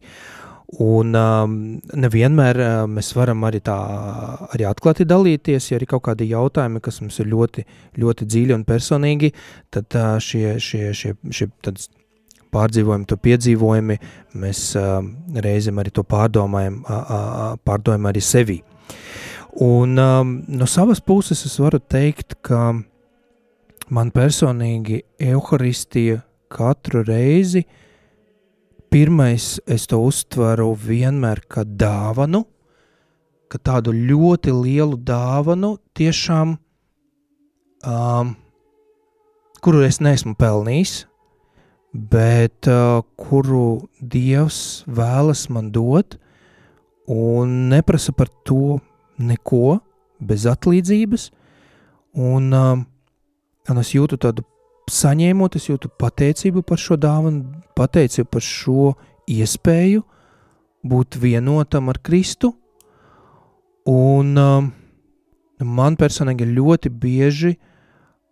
[0.66, 1.52] Un um,
[1.94, 3.76] nevienmēr uh, mēs varam arī tā
[4.50, 7.66] arī atklāti dalīties, ja ir kaut kādi jautājumi, kas mums ir ļoti,
[8.02, 9.30] ļoti dziļi un personīgi,
[9.70, 11.48] tad uh, šie, šie, šie, šie
[12.56, 14.00] pārdzīvojumi, to piedzīvojumi,
[14.42, 14.98] mēs uh,
[15.46, 18.60] reizēm arī to pārdomājam, uh, uh, pārdomājam arī sevi.
[19.62, 22.74] Un um, no savas puses es varu teikt, ka
[23.94, 27.82] man personīgi evaharistija katru reizi uh,
[28.90, 32.46] Pirmais, es to uztveru vienmēr kā dāvanu,
[33.52, 36.56] kā tādu ļoti lielu dāvanu, tiešām,
[37.86, 38.32] um,
[39.66, 40.96] kuru es neesmu pelnījis,
[41.94, 46.18] bet uh, kuru Dievs vēlas man dot,
[47.12, 48.80] un neprasa par to
[49.18, 49.80] neko
[50.20, 51.30] bez atlīdzības.
[52.16, 52.86] Un, um,
[53.70, 54.46] un es jūtu tādu
[54.92, 58.92] saņēmot, es jūtu pateicību par šo dāvanu, pateicību par šo
[59.32, 60.04] iespēju
[60.86, 62.54] būt vienotam ar Kristu.
[63.90, 64.70] Un um,
[65.62, 67.56] man personīgi ļoti bieži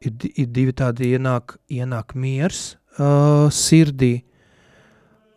[0.01, 4.13] ir, ir divi tādi ienāk, ienāk miers uh, sirdī,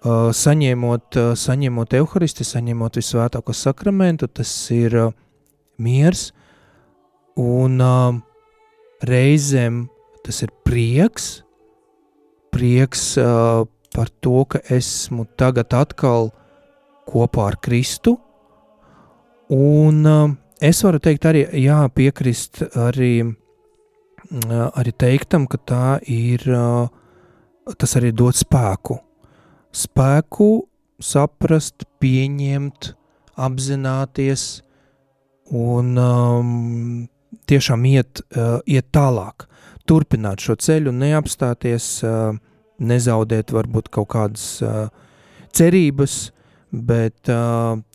[0.05, 5.13] uh, saņemot, uh, saņemot evharisti, saņemot visvētāko sakramentu, tas ir uh,
[5.81, 6.31] miers
[7.37, 8.17] un uh,
[9.05, 9.87] reizēm
[10.27, 11.45] tas ir prieks,
[12.51, 13.63] prieks uh,
[13.95, 16.33] par to, ka esmu tagad atkal
[17.07, 18.17] kopā ar Kristu.
[19.55, 26.43] Un uh, es varu teikt, arī jā, piekrist arī, uh, arī teiktam, ka tā ir,
[26.51, 26.91] uh,
[27.79, 28.99] tas arī dod spēku.
[29.77, 30.51] Spēku
[31.03, 32.95] saprast, pieņemt,
[33.37, 34.47] apzināties
[35.55, 36.55] un um,
[37.47, 39.47] tiešām iet, uh, iet tālāk
[39.89, 41.87] turpināt šo ceļu, neapstāties,
[42.77, 44.49] nezaudēt varbūt kaut kādas
[45.57, 46.17] cerības,
[46.71, 47.31] bet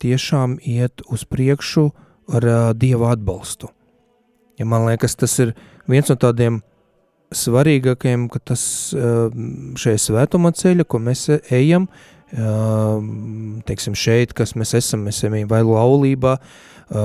[0.01, 1.89] tiešām iet uz priekšu
[2.31, 2.47] ar
[2.79, 3.69] Dieva atbalstu.
[4.59, 5.53] Ja man liekas, tas ir
[5.89, 6.61] viens no tādiem
[7.35, 11.87] svarīgākajiem, ka tas šajā svētuma ceļa, ko mēs ejam,
[13.67, 16.37] teiksim šeit, kas mēs esam, mēs ejam vai laulībā,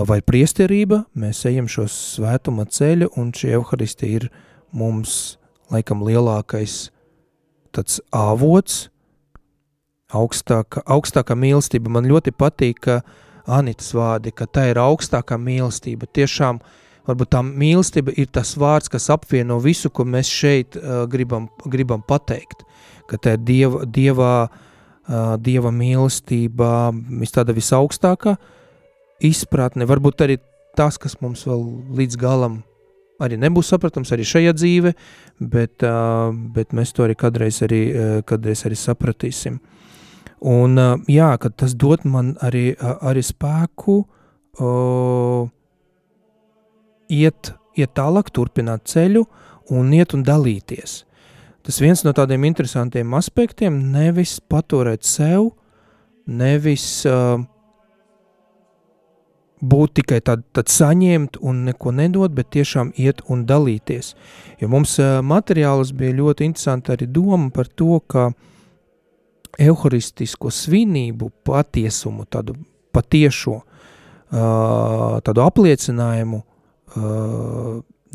[0.07, 4.29] vai priesterība, mēs ejam šo svētuma ceļu, un šī evharistija ir
[4.73, 5.37] mums
[5.73, 6.89] laikam lielākais
[7.75, 8.87] tāds avots,
[10.15, 11.93] augstāka, augstākā mīlestība.
[11.93, 12.91] Man ļoti patīk,
[13.47, 16.09] Anitas vārdi, ka tā ir augstākā mīlestība.
[16.19, 16.59] Tiešām,
[17.07, 22.03] varbūt tā mīlestība ir tas vārds, kas apvieno visu, ko mēs šeit uh, gribam, gribam
[22.03, 22.65] pateikt.
[23.07, 28.35] Ka tā ir dieva, dievā, uh, dieva mīlestība, vis tāda visaugstākā
[29.23, 29.87] izpratne.
[29.87, 30.41] Varbūt arī
[30.75, 31.63] tas, kas mums vēl
[32.03, 32.65] līdz galam
[33.23, 34.93] arī nebūs saprotams arī šajā dzīve,
[35.41, 35.85] bet,
[36.57, 37.81] bet mēs to arī kādreiz arī,
[38.29, 39.59] kādreiz arī sapratīsim.
[40.47, 40.77] Un
[41.09, 44.03] jā, kad tas dod man arī, arī spēku
[44.61, 45.49] uh,
[47.09, 49.25] iet, iet tālāk, turpināt ceļu
[49.75, 51.03] un iet un dalīties.
[51.67, 55.51] Tas viens no tādiem interesantiem aspektiem nevis paturēt sev,
[56.27, 57.41] nevis uh,
[59.71, 64.15] būt tikai tad saņemt un neko nedot, bet tiešām iet un dalīties.
[64.61, 68.31] Jo mums materiāls bija ļoti interesanti arī doma par to, ka
[69.59, 72.57] evharistisko svinību patiesumu, tādu
[72.95, 73.61] patiešo,
[74.31, 76.43] tādu apliecinājumu,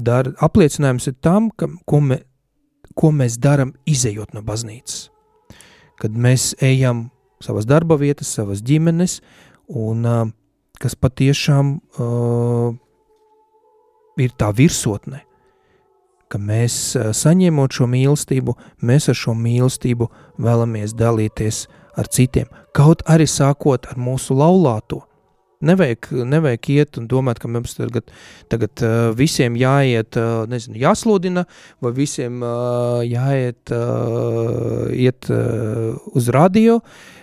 [0.02, 2.20] dar, apliecinājums ir tam, ka, ko, me,
[2.98, 5.10] ko mēs darām izējot no baznīcas.
[6.02, 7.10] Kad mēs ejam
[7.42, 9.20] savas darba vietas, savas ģimenes
[9.70, 10.30] un uh,
[10.82, 12.72] kas patiešām uh,
[14.18, 15.22] ir tā virsotne,
[16.32, 18.56] ka mēs saņemot šo mīlestību,
[18.88, 20.08] mēs ar šo mīlestību
[20.42, 21.66] vēlamies dalīties
[22.00, 25.04] ar citiem, kaut arī sākot ar mūsu laulāto.
[25.62, 28.10] Nevajag, nevajag iet un domāt, ka mums tagad,
[28.50, 31.46] tagad uh, visiem jāiet, uh, nezinu, jāsludina,
[31.84, 36.80] vai visiem uh, jāiet uh, iet, uh, uz radio,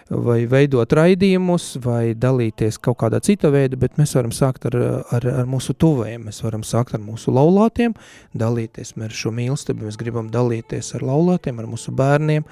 [0.08, 4.76] vai veidot raidījumus, vai dalīties kaut kādā cita veida, bet mēs varam sākt ar,
[5.12, 7.96] ar, ar mūsu tuvējiem, mēs varam sākt ar mūsu laulātiem,
[8.38, 12.46] dalīties ar šo mīlestību, mēs gribam dalīties ar laulātiem, ar mūsu bērniem,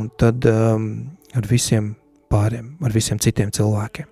[0.00, 0.90] un tad um,
[1.36, 1.94] ar visiem
[2.32, 4.10] pāriem, ar visiem citiem cilvēkiem.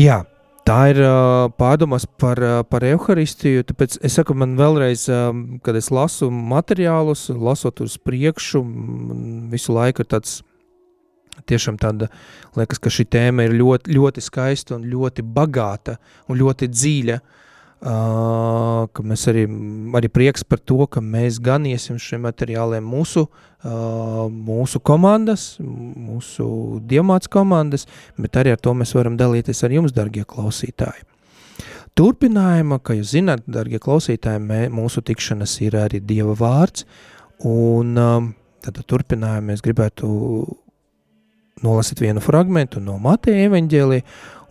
[0.00, 0.24] Jā,
[0.66, 3.62] Tā ir uh, pārdomas par, uh, par evaharistiju.
[3.68, 5.28] Tāpēc es saku, man vēlreiz, uh,
[5.62, 8.64] kad es lasu materiālus, lasot uz priekšu,
[9.52, 10.40] visu laiku ir tāds
[11.46, 12.08] tiešām tāda,
[12.58, 17.20] liekas, ka šī tēma ir ļoti, ļoti skaista un ļoti bagāta un ļoti dziļa.
[17.22, 17.45] Uh,
[17.86, 19.44] ka mēs arī,
[19.98, 26.46] arī prieks par to, ka mēs gan iesim šiem materiāliem mūsu, uh, mūsu komandas, mūsu
[26.88, 27.86] diamāts komandas,
[28.18, 31.06] bet arī ar to mēs varam dalīties ar jums, dargie klausītāji.
[31.96, 36.84] Turpinājumā, kā jūs zināt, dargie klausītāji, mē, mūsu tikšanas ir arī Dieva vārds,
[37.48, 38.32] un um,
[38.64, 40.08] tad turpinājumā mēs gribētu
[41.64, 44.02] nolasīt vienu fragmentu no Mateja evaņģēlī,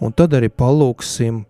[0.02, 1.44] un tad arī palūksim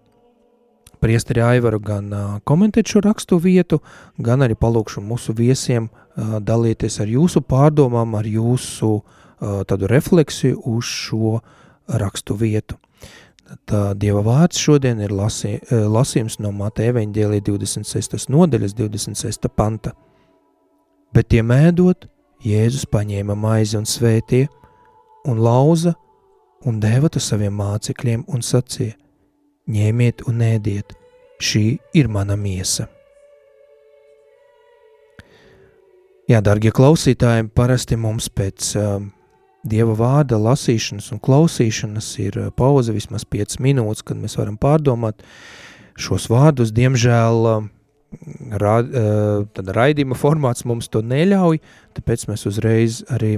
[1.06, 2.10] priesteri Aivaru gan
[2.50, 3.80] komentēt šo rakstu vietu,
[4.18, 8.98] gan arī palūkšu mūsu viesiem dalīties ar jūsu pārdomām, ar jūsu
[9.70, 11.38] tādu refleksiju uz šo
[12.02, 12.80] rakstu vietu.
[13.70, 18.26] Tā Dieva vārds šodien ir lasi, lasījums no Mateja evaņģēlī 26.
[18.34, 19.50] nodaļas 26.
[19.54, 19.94] panta.
[21.14, 22.10] Bet tiem ēdot,
[22.46, 24.48] Jēzus paņēma maizi un svētie,
[25.30, 25.94] un lauza,
[26.66, 28.98] un deva to saviem mācekļiem un sacīja,
[29.72, 30.94] ņēmiet un ēdiet,
[31.42, 31.66] šī
[31.98, 32.88] ir mana miesa.
[36.26, 38.98] Jā, darbie klausītāji, parasti mums pēc uh,
[39.66, 45.22] dieva vārda lasīšanas un klausīšanas ir uh, pauze vismaz 5 minūtes, kad mēs varam pārdomāt
[46.02, 46.74] šos vārdus.
[46.74, 47.68] Diemžēl uh,
[48.58, 51.62] ra, uh, raidījuma formāts mums to neļauj,
[51.98, 53.38] tāpēc mēs uzreiz arī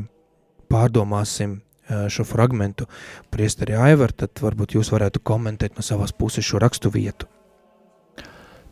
[0.72, 2.88] pārdomāsim šo fragmentu.
[3.34, 7.28] Priesteri Aivar, tad varbūt jūs varētu komentēt no savas puses šo rakstu vietu.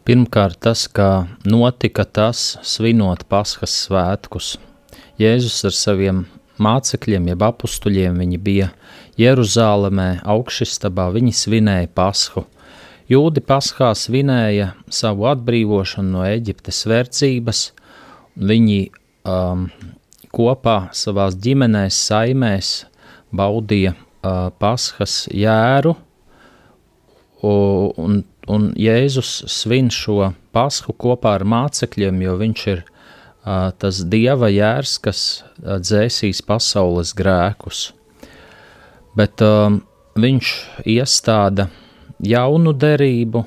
[0.05, 4.55] Pirmkārt, tas, kā notika tas, svinot Paskas svētkus.
[5.17, 6.25] Jēzus ar saviem
[6.61, 8.67] mācekļiem, jeb apstuļiem, viņi bija
[9.17, 12.45] Jeruzālēmē, augšstabā, viņi svinēja Pasku.
[13.09, 17.65] Jūdi Paskā svinēja savu atbrīvošanu no Eģiptes verdzības,
[18.35, 18.79] viņi
[19.25, 19.67] um,
[20.35, 22.71] kopā savās ģimenēs, saimēs
[23.33, 25.95] baudīja uh, paskas jēru,
[27.45, 34.49] un, un Jēzus svin šo pasku kopā ar mācekļiem, jo viņš ir uh, tas dieva
[34.49, 37.91] jērs, kas uh, dzēsīs pasaules grēkus.
[39.15, 39.77] Bet uh,
[40.19, 40.53] viņš
[40.89, 41.69] iestāda
[42.23, 43.45] jaunu derību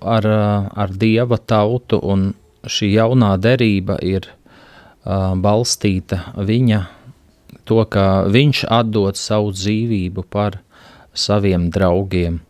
[0.00, 0.26] ar,
[0.72, 2.30] ar dieva tautu, un
[2.68, 6.84] šī jaunā derība ir uh, balstīta viņa
[7.68, 10.60] to, ka viņš atdod savu dzīvību par
[11.12, 12.40] saviem draugiem.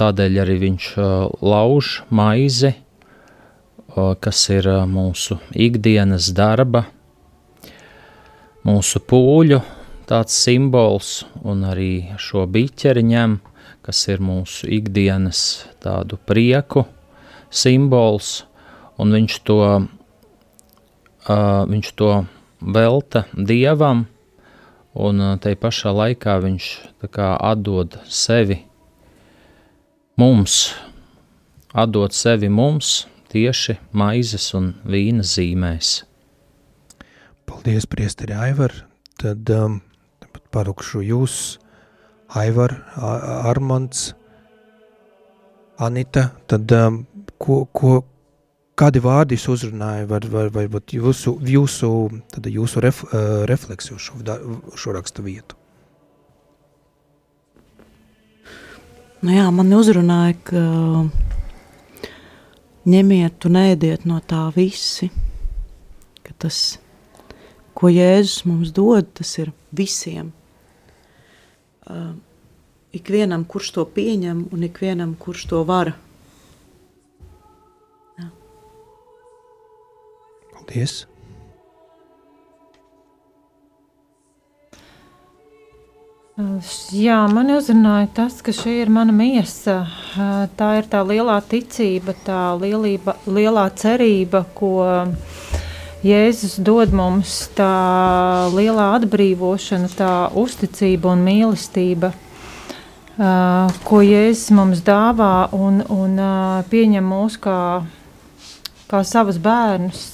[0.00, 1.04] Tādēļ arī viņš uh,
[1.44, 6.86] lauž maizi, uh, kas ir uh, mūsu ikdienas darba,
[8.64, 9.60] mūsu pūļu
[10.10, 13.38] tāds simbols, un arī šo biķeri ņem,
[13.84, 16.86] kas ir mūsu ikdienas tādu prieku
[17.50, 18.44] simbols,
[19.00, 19.60] un viņš to,
[21.28, 21.36] uh,
[21.70, 22.12] viņš to
[22.60, 24.06] velta dievam,
[24.94, 26.66] un tai pašā laikā viņš
[27.20, 28.58] atdod sevi
[30.18, 30.74] mums,
[31.72, 36.02] atdod sevi mums tieši maizes un vīna zīmēs.
[37.46, 38.72] Paldies, Priesteri Aivar.
[39.20, 39.80] Tad um,
[40.54, 41.58] parukšu jūs,
[42.34, 42.74] Aivar,
[43.50, 44.14] Armands,
[45.78, 46.30] Anita.
[46.50, 47.02] Tad um,
[47.38, 48.00] ko, ko,
[48.78, 51.90] kādi vārdi jūs uzrunāja, vai, vai, vai jūsu, jūsu,
[52.46, 54.20] jūsu ref, uh, refleksiju šo,
[54.76, 55.58] šo rakstu vietu?
[59.20, 60.60] Nu jā, man uzrunāja, ka
[62.88, 65.10] ņemiet un ēdiet no tā visi,
[66.24, 66.78] ka tas,
[67.76, 70.32] ko Jēzus mums dod, tas ir visiem.
[71.84, 72.14] Uh,
[72.96, 75.92] ikvienam, kurš to pieņem, un ikvienam, kurš to var.
[80.70, 81.00] Paldies!
[86.94, 89.80] Jā, man uzrunāja tas, ka šī ir mana miesa.
[90.56, 94.86] Tā ir tā lielā ticība, tā lielība, lielā cerība, ko
[96.06, 102.14] Jēzus dod mums, tā lielā atbrīvošana, tā uzticība un mīlestība,
[103.90, 106.20] ko Jēzus mums dāvā un, un
[106.70, 107.58] pieņem mūs kā
[108.90, 110.04] kā savus bērnus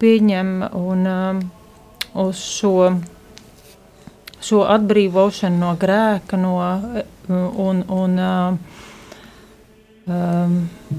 [0.00, 1.06] pieņem un
[2.16, 2.74] uz šo,
[4.40, 6.56] šo atbrīvošanu no grēka, no,
[7.66, 8.18] un, un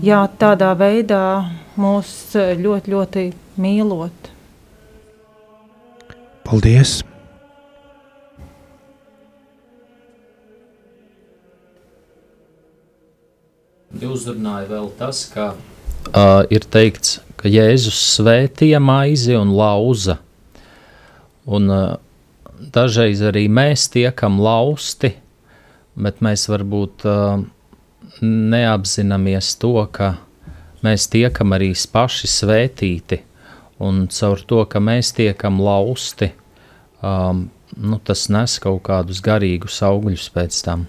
[0.03, 1.23] jā, tādā veidā
[1.79, 3.27] mūs ļoti, ļoti
[3.63, 4.33] mīlot.
[14.07, 15.51] Uzrunāja vēl tas, ka
[16.11, 20.17] uh, ir teikts, ka Jēzus svētīja maizi un lauza.
[21.47, 21.97] Un, uh,
[22.73, 25.13] dažreiz arī mēs tiekam lausti,
[25.97, 27.43] bet mēs varbūt uh,
[28.23, 30.15] neapzināmies to, ka
[30.85, 33.21] mēs tiekam arī paši svētīti.
[33.83, 36.31] Un caur to, ka mēs tiekam lausti,
[37.05, 37.45] um,
[37.77, 40.87] nu, tas nes kaut kādus garīgus augļus pēc tam.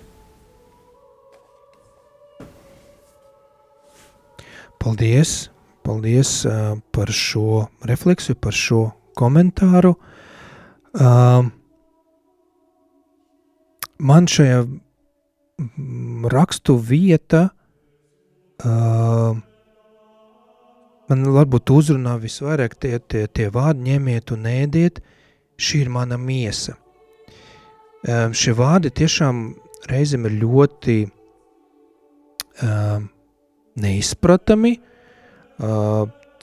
[4.78, 5.48] Paldies!
[5.86, 8.82] Paldies uh, par šo refleksiju, par šo
[9.16, 9.94] komentāru.
[10.98, 11.48] Uh,
[13.98, 14.62] man šajā
[16.30, 17.48] rakstu vieta
[18.64, 19.38] uh,
[21.08, 25.00] man varbūt uzrunā visvairāk tie, tie, tie vārdi ņemiet un ēdiet,
[25.58, 26.76] šī ir mana miesa.
[28.06, 29.40] Um, šie vārdi tiešām
[29.90, 30.98] reizēm ir ļoti
[32.62, 33.08] um,
[33.78, 34.76] neizpratami,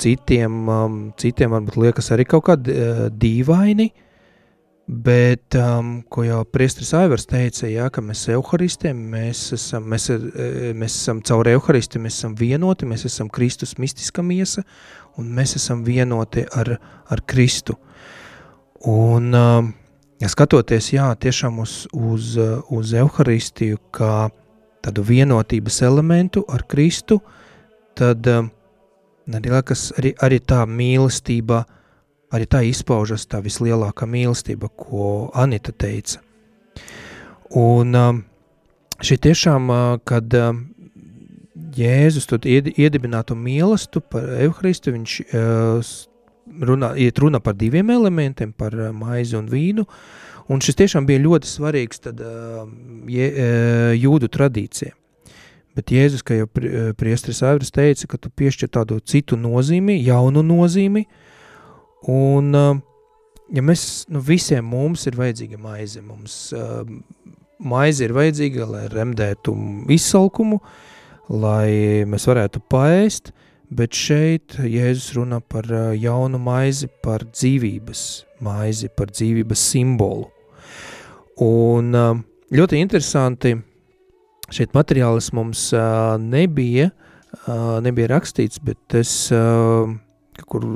[0.02, 0.56] citiem,
[1.20, 3.90] citiem varbūt liekas arī kaut uh, dīvaini,
[4.86, 5.56] bet,
[6.10, 10.12] ko jau priestris Aivars teica, jā, ka mēs euharistiem, mēs esam, mēs,
[10.78, 14.62] mēs esam caur euharisti, mēs esam vienoti, mēs esam Kristus mistiska miesa,
[15.18, 16.76] un mēs esam vienoti ar,
[17.10, 17.80] ar Kristu.
[18.86, 19.34] Un,
[20.22, 22.36] ja skatoties, jā, tiešām uz, uz,
[22.70, 24.28] uz euharistiju, kā
[24.86, 27.20] tādu vienotības elementu ar Kristu,
[27.98, 28.52] tad um,
[29.32, 31.64] arī, liekas, arī, arī tā mīlestība,
[32.36, 36.22] arī tā izpaužas tā vislielākā mīlestība, ko Anita teica.
[37.56, 38.24] Un um,
[39.02, 40.66] šī tiešām, uh, kad um,
[41.76, 45.96] Jēzus ied, iedibinātu mīlestību par Evharistu, viņš uh,
[46.70, 49.86] runā, iet runa par diviem elementiem, par uh, maizi un vīnu,
[50.52, 52.22] un šis tiešām bija ļoti svarīgs tad,
[53.12, 53.28] je,
[53.98, 54.94] jūdu tradīcijai.
[55.76, 56.48] Bet Jēzus, kā jau
[56.96, 61.04] priestris Aivris teica, ka tu piešķir tādu citu nozīmi, jaunu nozīmi,
[62.08, 66.38] un ja mēs, nu visiem mums ir vajadzīga maize, mums
[67.60, 69.56] maize ir vajadzīga, lai remdētu
[69.92, 70.62] izsalkumu,
[71.34, 73.34] lai mēs varētu paēst,
[73.76, 75.68] bet šeit Jēzus runā par
[75.98, 78.06] jaunu maizi, par dzīvības
[78.48, 80.30] maizi, par dzīvības simbolu.
[81.42, 82.14] Un uh,
[82.56, 83.56] ļoti interesanti,
[84.56, 86.92] šeit materiālis mums uh, nebija,
[87.44, 89.90] uh, nebija rakstīts, bet es, uh,
[90.48, 90.68] kur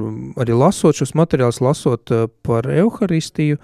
[0.43, 3.59] arī lasot šos materiālus, lasot uh, par Euharistiju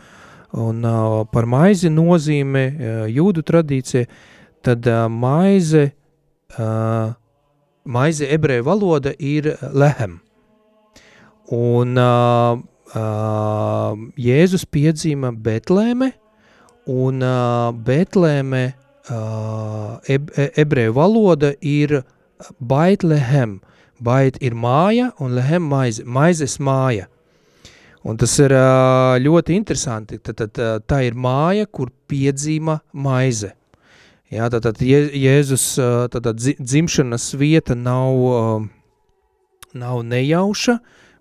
[0.56, 4.08] un uh, par maizi nozīme uh, jūdu tradīcija,
[4.64, 5.90] tad uh, maize,
[6.56, 7.12] uh,
[7.84, 10.22] maize ebreju valoda ir lehem.
[11.52, 12.56] Un uh,
[12.96, 16.16] uh, Jēzus piedzīma Betlēme,
[16.92, 18.64] un uh, Betlēme
[19.10, 22.02] uh, eb, ebreju valoda ir
[22.60, 23.60] baitlehem.
[24.00, 27.08] Bait ir māja un lehem maize, maizes māja.
[28.06, 30.20] Un tas ir uh, ļoti interesanti.
[30.20, 33.54] Tad, tad, tā ir māja, kur piedzīma maize.
[34.34, 35.64] Jā, tātad Jēzus
[36.12, 38.66] tātad dzimšanas vieta nav,
[39.78, 40.76] nav nejauša,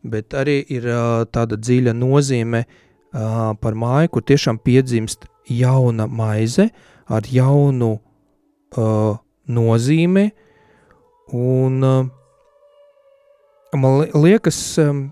[0.08, 0.88] bet arī ir
[1.30, 2.64] tāda dziļa nozīme
[3.12, 6.68] par māju, kur tiešām piedzimst jauna maize,
[7.06, 7.98] ar jaunu
[8.76, 9.16] uh,
[9.48, 10.30] nozīmi,
[11.34, 12.06] un uh,
[13.76, 15.06] man liekas, um,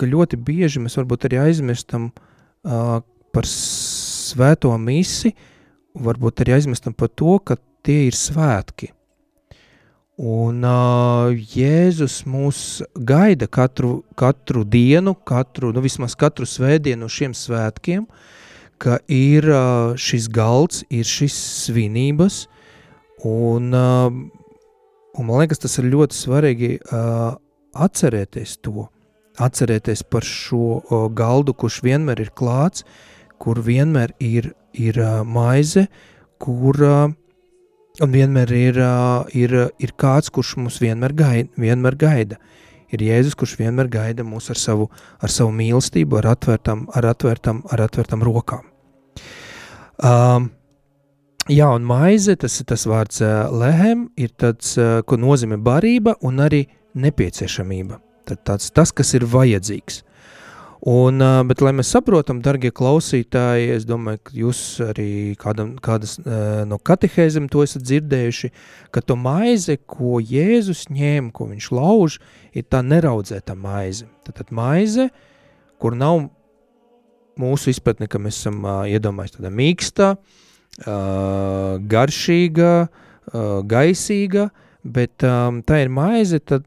[0.00, 3.00] ka ļoti bieži mēs varbūt arī aizmirstam uh,
[3.32, 5.34] par svēto misi,
[5.96, 8.92] varbūt arī aizmirstam par to, ka tie ir svētki.
[10.16, 18.06] Un uh, Jēzus mūs gaida katru, katru dienu, katru, nu vismaz katru svētdienu šiem svētkiem,
[18.08, 18.32] uh,
[18.82, 19.46] ka ir
[20.00, 22.44] šis galds, ir šis svinības,
[23.24, 26.70] un, un man liekas, tas ir ļoti svarīgi
[27.86, 28.88] atcerēties to,
[29.42, 32.84] atcerēties par šo galdu, kurš vienmēr ir klāts,
[33.42, 35.86] kur vienmēr ir, ir maize,
[36.40, 36.80] kur
[38.00, 38.80] vienmēr ir,
[39.32, 42.40] ir, ir kāds, kurš mums vienmēr gaida, vienmēr gaida.
[42.94, 44.88] Ir Jēzus, kurš vienmēr gaida mūs ar savu,
[45.22, 48.66] ar savu mīlestību, ar atvērtām, ar atvērtām, ar atvērtām rokām.
[49.96, 50.50] Um,
[51.50, 56.16] jā, un maize, tas ir tas vārds uh, lehem, ir tāds, uh, ko nozīmē barība
[56.26, 58.00] un arī nepieciešamība.
[58.26, 60.02] Tad tāds, tas, kas ir vajadzīgs.
[60.86, 61.18] Un,
[61.48, 65.08] bet, lai mēs saprotam, darbie klausītāji, es domāju, ka jūs arī
[65.40, 68.52] kādam, kādas no katehēzēm to esat dzirdējuši,
[68.94, 72.20] ka to maize, ko Jēzus ņēma, ko viņš lauž,
[72.54, 74.06] ir tā neraudzēta maize.
[74.28, 75.08] Tad, maize,
[75.82, 76.28] kur nav
[77.42, 80.12] mūsu izpratne, ka mēs esam uh, iedomājuši tāda mīksta,
[81.96, 82.70] garšīga,
[83.66, 84.48] gaisīga,
[84.84, 86.66] bet tā ir maize tad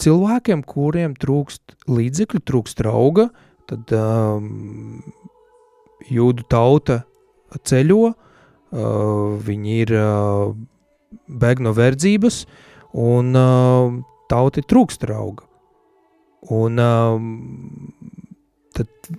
[0.00, 3.28] cilvēkiem, kuriem trūkst līdzekļu, trūkst drauga,
[3.70, 5.00] tad um,
[6.10, 7.02] jūdu tauta
[7.66, 10.50] ceļo, uh, viņi ir uh,
[11.40, 12.44] bēg no verdzības,
[12.98, 13.94] un uh,
[14.30, 15.46] tauti trūkst drauga.
[16.50, 17.16] Un uh,
[18.76, 19.10] tad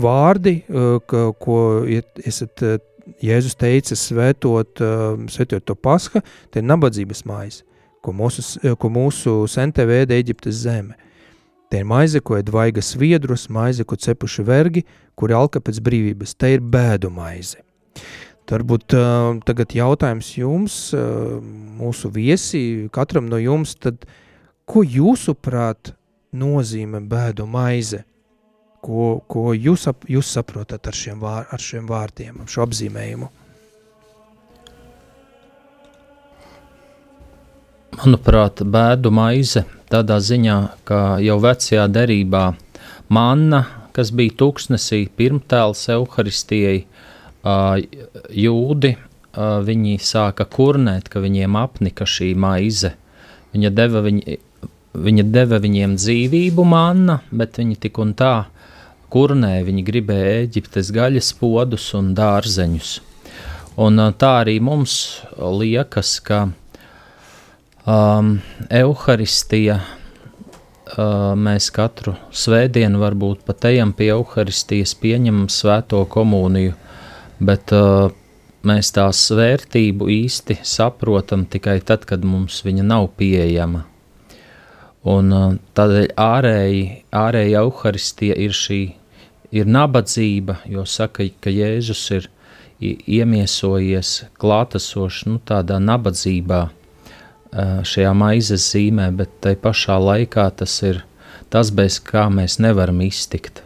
[0.00, 2.78] vārdi, uh, ka, ko esat uh,
[3.22, 7.62] Jēzus teica, svētot, uh, svētot to pasha, te ir nabadzības maize,
[8.06, 8.44] ko mūsu,
[8.78, 10.94] ko mūsu sente vēda Eģiptes zeme.
[11.66, 14.84] Te ir maize, ko ēd vaiga sviedrus, maize, ko cepuši vergi,
[15.18, 16.36] kuri alka pēc brīvības.
[16.38, 17.58] Te ir bēdu maize.
[18.46, 21.40] Varbūt uh, tagad jautājums jums, uh,
[21.80, 22.60] mūsu viesi,
[22.94, 24.06] katram no jums, tad
[24.70, 25.90] ko jūsuprāt
[26.30, 28.04] nozīmē bēdu maize?
[28.86, 33.32] Ko, ko jūs, ap, jūs saprotat ar šiem, vār, ar šiem vārdiem, ar šo apzīmējumu?
[37.96, 42.42] Manuprāt, bēdu maize tādā ziņā, ka jau vecajā derībā
[43.08, 43.62] manna,
[43.96, 46.82] kas bija tūkstnesī pirmtēls Euharistijai,
[48.42, 48.90] jūdi,
[49.68, 52.92] viņi sāka kurnēt, ka viņiem apnika šī maize.
[53.56, 54.36] Viņa deva, viņi,
[55.08, 58.34] viņa deva viņiem dzīvību manna, bet viņi tik un tā
[59.08, 62.92] kurnē, viņi gribēja Eģiptes gaļas podus un dārzeņus.
[63.80, 66.50] Un tā arī mums liekas, ka
[67.86, 68.36] um,
[68.70, 76.74] Euharistija, uh, mēs katru svētdienu varbūt pat ejam pie Euharistijas, pieņemam svēto komuniju,
[77.38, 78.10] bet uh,
[78.66, 83.84] mēs tās vērtību īsti saprotam tikai tad, kad mums viņa nav pieejama.
[85.06, 88.80] Un uh, tādēļ ārēji, ārēji Euharistija ir šī
[89.54, 92.26] ir nabadzība, jo saka, ka Jēzus ir
[92.82, 96.66] iemiesojies klātesoši nu, tādā nabadzībā
[97.52, 101.04] šajā maizes zīmē, bet tai pašā laikā tas ir
[101.50, 103.62] tas, bez kā mēs nevaram iztikt.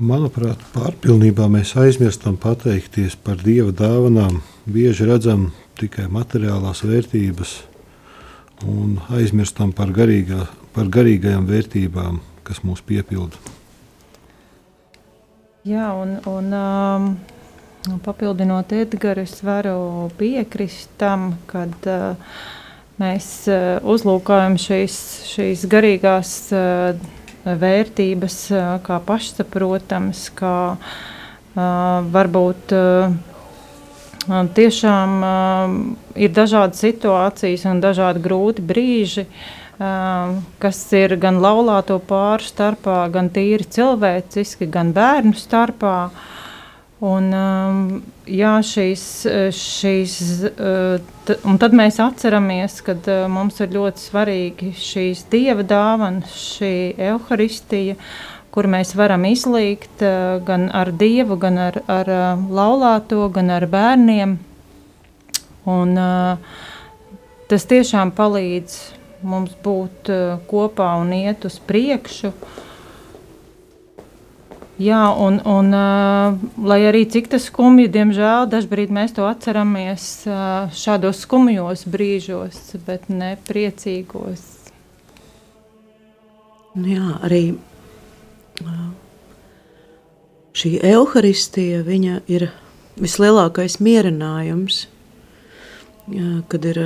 [0.00, 4.38] Manuprāt, pārpilnībā mēs aizmirstam pateikties par Dieva dāvanām.
[4.64, 7.52] Bieži redzam tikai materiālās vērtības
[8.68, 10.44] un aizmirstam par, garīgā,
[10.74, 13.38] par garīgajām vērtībām, kas mūs piepilda.
[15.68, 17.06] Jā, un, un um,
[18.04, 22.16] papildinot Edgars, es varu piekrist tam, kad uh,
[23.00, 24.96] mēs uh, uzlūkojam šīs,
[25.34, 26.96] šīs garīgās uh,
[27.44, 28.36] vērtības
[28.84, 30.56] kā pašsaprotams, kā
[31.56, 32.74] varbūt
[34.30, 35.16] tiešām
[36.14, 39.26] ir dažādas situācijas un dažādi grūti brīži,
[40.60, 46.10] kas ir gan laulāto pāru starpā, gan tīri cilvēciski, gan bērnu starpā.
[47.00, 47.30] Un,
[48.28, 49.02] jā, šīs,
[49.56, 50.16] šīs,
[51.48, 52.98] un tad mēs atceramies, ka
[53.32, 57.96] mums ir ļoti svarīgi šīs dieva dāvanas, šī evaharistija,
[58.54, 60.02] kur mēs varam izlīgt
[60.46, 62.10] gan ar dievu, gan ar, ar
[62.50, 64.38] laulāto, gan ar bērniem.
[65.70, 66.00] Un,
[67.50, 68.78] tas tiešām palīdz
[69.22, 70.10] mums būt
[70.50, 72.32] kopā un iet uz priekšu.
[74.80, 75.74] Jā, un, un
[76.64, 80.06] lai arī cik tas skumji, diemžēl, dažkārt mēs to atceramies
[80.72, 84.46] šādos skumjos brīžos, bet ne priecīgos.
[86.80, 87.42] Jā, arī
[90.56, 91.84] šī evaharistija
[92.28, 92.50] ir
[93.00, 94.86] vislielākais mierinājums,
[96.50, 96.80] kad ir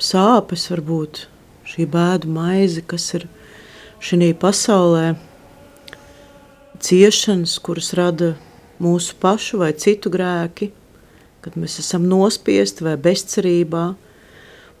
[0.00, 1.24] sāpes, varbūt
[1.70, 3.26] šī bēdu maize, kas ir
[4.00, 5.14] šajā pasaulē
[6.80, 8.34] ciešanas, kuras rada
[8.80, 10.70] mūsu pašu vai citu grēki,
[11.44, 13.84] kad mēs esam nospiesti vai bezcerībā,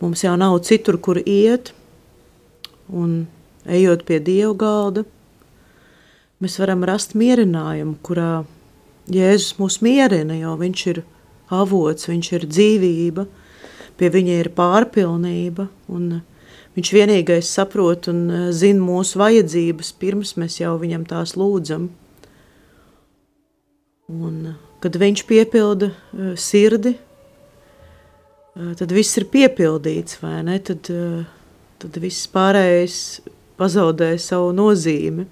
[0.00, 1.74] mums jau nav citur, kur iet,
[2.88, 3.26] un
[3.68, 5.04] ejot pie Dieva galda,
[6.40, 8.44] mēs varam rast mierinājumu, kurā
[9.10, 11.02] Jēzus mūs mierina, jo viņš ir
[11.50, 13.26] avots, viņš ir dzīvība,
[13.98, 15.68] pie viņa ir pārpilnība,
[16.78, 21.88] Viņš vienīgais saprot un eh, zina mūsu vajadzības, pirms mēs jau viņam tās lūdzam.
[24.10, 26.94] Un, eh, kad viņš piepilda uh, sirdi,
[28.54, 30.56] uh, tad viss ir piepildīts, vai ne?
[30.64, 30.88] Tad,
[31.82, 32.96] tad viss pārējais
[33.60, 35.26] pazaudē savu nozīmi.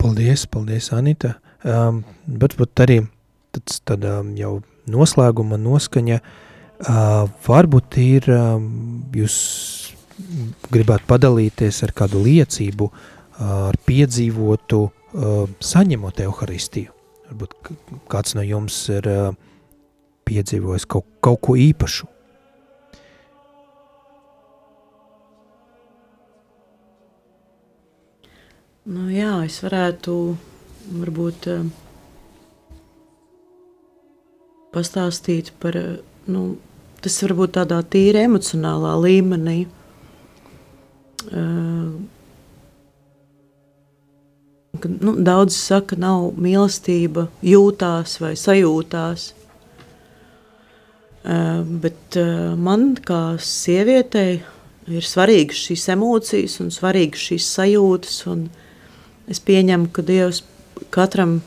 [0.00, 1.36] Paldies, paldies, Anita.
[1.60, 3.02] Um, bet, bet arī
[3.52, 4.54] tāds, tad, um, jau
[4.90, 6.30] noslēguma noskaņa uh,
[6.80, 9.34] Uh, varbūt ir, um, jūs
[10.72, 12.86] gribētu padalīties ar kādu liecību,
[13.40, 14.80] ar piedzīvotu,
[15.64, 16.92] saņemot evaharistiju.
[17.30, 17.70] Varbūt
[18.12, 19.08] kāds no jums ir
[20.28, 22.09] piedzīvojis kaut, kaut ko īpašu.
[28.90, 30.12] Nu, jā, es varētu
[30.98, 31.46] varbūt
[34.74, 35.76] pastāstīt par,
[36.26, 36.40] nu,
[37.02, 39.58] tas varbūt tādā tīri emocionālā līmenī.
[41.30, 41.92] Uh,
[44.80, 49.26] ka, nu, daudz saka, nav mīlestība jūtās vai sajūtās.
[51.20, 54.40] Uh, bet uh, man kā sievietei
[54.90, 58.18] ir svarīgas šīs emocijas un svarīgas šīs sajūtas.
[59.30, 60.42] Es pieņemu, ka Dievs
[60.90, 61.38] katram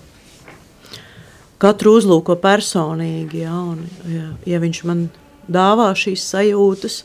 [1.63, 3.43] katru uzlūko personīgi.
[3.45, 5.07] Ja, un, ja, ja viņš man
[5.51, 7.01] dāvā šīs sajūtas,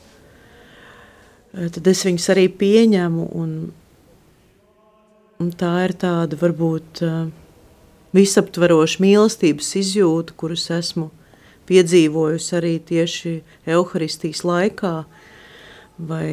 [1.75, 3.29] tad es viņas arī pieņemu.
[3.43, 3.55] Un,
[5.43, 7.03] un tā ir tāda varbūt
[8.17, 11.11] visaptveroša mīlestības izjūta, kuras esmu
[11.69, 13.35] piedzīvojusi arī tieši
[13.69, 14.95] evaharistijas laikā,
[15.99, 16.31] vai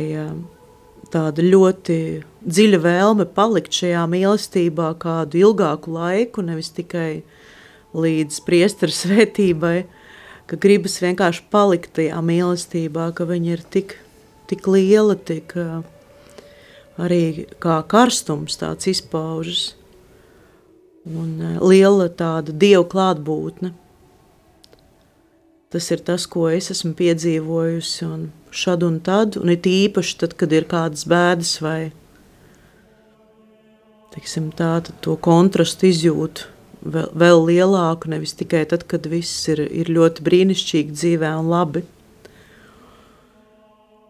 [1.16, 1.98] tāda ļoti
[2.44, 7.24] dziļa vēlme palikt šajā mīlestībā kādu ilgāku laiku, nevis tikai
[7.96, 9.78] līdz priesteru svētībai,
[10.50, 13.98] ka gribas vienkārši palikt tajā mīlestībā, ka viņa ir tik,
[14.52, 15.56] tik liela, tik
[17.02, 19.74] arī kā karstums tāds izpaužas
[21.06, 23.72] un liela tāda dievu klātbūtne.
[25.72, 30.36] Tas ir tas, ko es esmu piedzīvojusi un šad un tad, un it īpaši tad,
[30.40, 31.80] kad ir kādas bēdas vai,
[34.16, 36.52] teiksim tā, to kontrastu izjūtu
[36.86, 41.84] vēl, vēl lielāku, nevis tikai tad, kad viss ir, ir ļoti brīnišķīgi dzīvē un labi.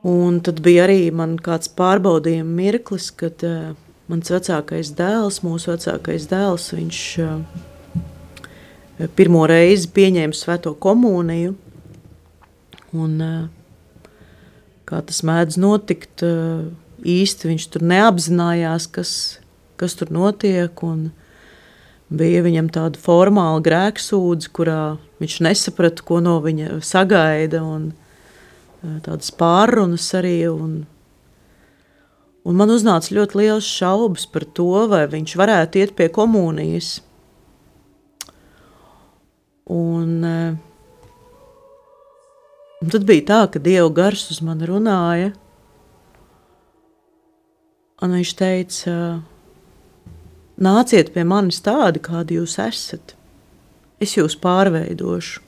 [0.06, 3.74] Un tad bija arī man kāds pārbaudījuma mirklis, kad uh,
[4.12, 11.56] mans vecākais dēls, mūsu vecākais dēls, viņš uh, pirmo reizi pieņēma svēto komuniju.
[12.96, 13.65] Un, uh,
[14.86, 16.66] kā tas mēdz notikt, uh,
[17.06, 19.12] īsti viņš tur neapzinājās, kas,
[19.82, 20.84] kas tur notiek.
[20.86, 21.08] Uh,
[22.10, 29.32] bija viņam tāda formāla grēksūdze, kurā viņš nesaprata, ko no viņa sagaida, un e, tādas
[29.36, 30.38] pārunas arī.
[30.52, 30.78] Un,
[32.46, 37.00] un man uznāca ļoti liels šaubas par to, vai viņš varētu iet pie komunijas.
[39.66, 40.38] Un, e,
[42.84, 45.32] un tad bija tā, ka Dieva gars uz mani runāja,
[48.04, 48.98] un viņš teica,
[50.56, 53.12] Nāciet pie manis tādi, kādi jūs esat.
[54.00, 55.42] Es jūs pārveidošu.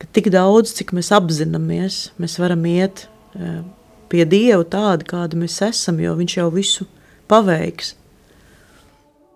[0.00, 3.04] Ka tik daudz, cik mēs apzināmies, mēs varam iet
[3.36, 3.58] e,
[4.08, 6.88] pie Dieva tādi, kādi mēs esam, jo Viņš jau visu
[7.28, 7.92] paveiks.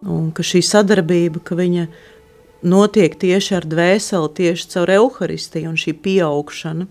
[0.08, 1.86] Un ka šī sadarbība, ka viņa
[2.62, 6.88] notiek tieši ar dvēseli, tieši caur evaharistiju un šī pieaugšana.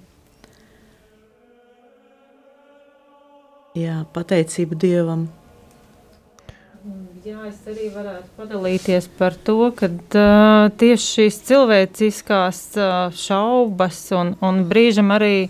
[3.77, 5.27] Jā, pateicība Dievam.
[7.27, 14.31] Jā, es arī varētu padalīties par to, ka uh, tieši šīs cilvēciskās uh, šaubas un,
[14.39, 15.49] un brīžam arī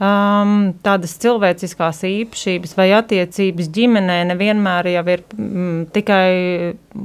[0.00, 6.30] um, tādas cilvēciskās īpašības vai attiecības ģimenē nevienmēr jau ir mm, tikai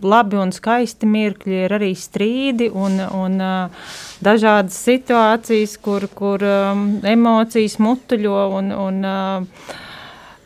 [0.01, 3.87] labi un skaisti mirkļi, ir arī strīdi un, un uh,
[4.25, 9.81] dažādas situācijas, kur, kur um, emocijas mutuļo un, un uh,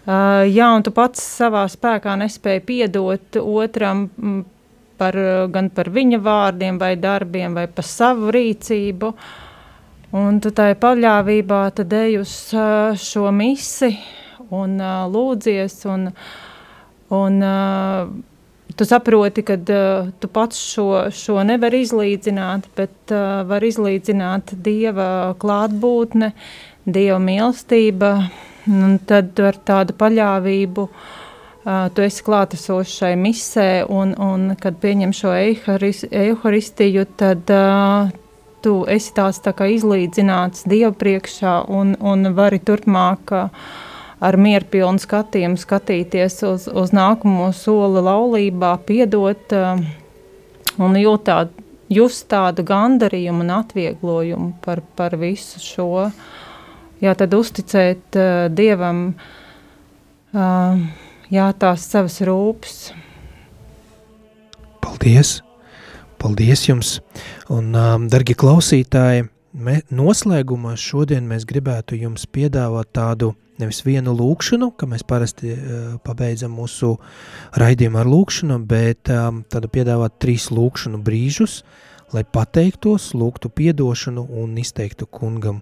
[0.10, 4.08] Uh, jā, un tu pats savā spēkā nespēji piedot otram
[4.98, 5.18] par,
[5.54, 9.12] gan par viņa vārdiem vai darbiem, vai par savu rīcību.
[10.16, 12.34] Un tu tai paļāvībā tad ej uz
[12.98, 13.92] šo misi
[14.50, 14.80] un
[15.14, 16.08] lūdzies, un,
[17.14, 17.38] un
[18.74, 23.14] tu saproti, ka tu pats šo, šo nevar izlīdzināt, bet
[23.54, 26.34] var izlīdzināt Dieva klātbūtne,
[26.90, 28.16] Dieva mīlestība,
[28.70, 35.14] Un tad ar tādu paļāvību uh, tu esi klātesošs šai misē, un, un kad pieņem
[35.16, 38.12] šo evaharistiju, tad uh,
[38.64, 43.70] tu esi tās tā kā izlīdzināts Dieva priekšā un, un vari turpmāk uh,
[44.20, 49.82] ar mierpilnu skatījumu skatīties uz, uz nākamo soli laulībā, piedot uh,
[50.80, 51.56] un jūtāt,
[51.90, 55.90] just tādu gandarījumu un atvieglojumu par, par visu šo
[57.02, 59.04] jā, tad uzticēt uh, Dievam
[60.36, 60.88] uh,
[61.34, 62.82] jā, tās savas rūpes.
[64.84, 65.40] Paldies!
[66.20, 66.98] Paldies jums!
[67.48, 74.74] Un, um, dargi klausītāji, me, noslēgumā šodien mēs gribētu jums piedāvāt tādu nevis vienu lūkšanu,
[74.76, 76.98] ka mēs parasti uh, pabeidzam mūsu
[77.60, 81.62] raidījumu ar lūkšanu, bet um, tad piedāvāt trīs lūkšanu brīžus,
[82.12, 85.62] lai pateiktos, lūgtu piedošanu un izteiktu kungam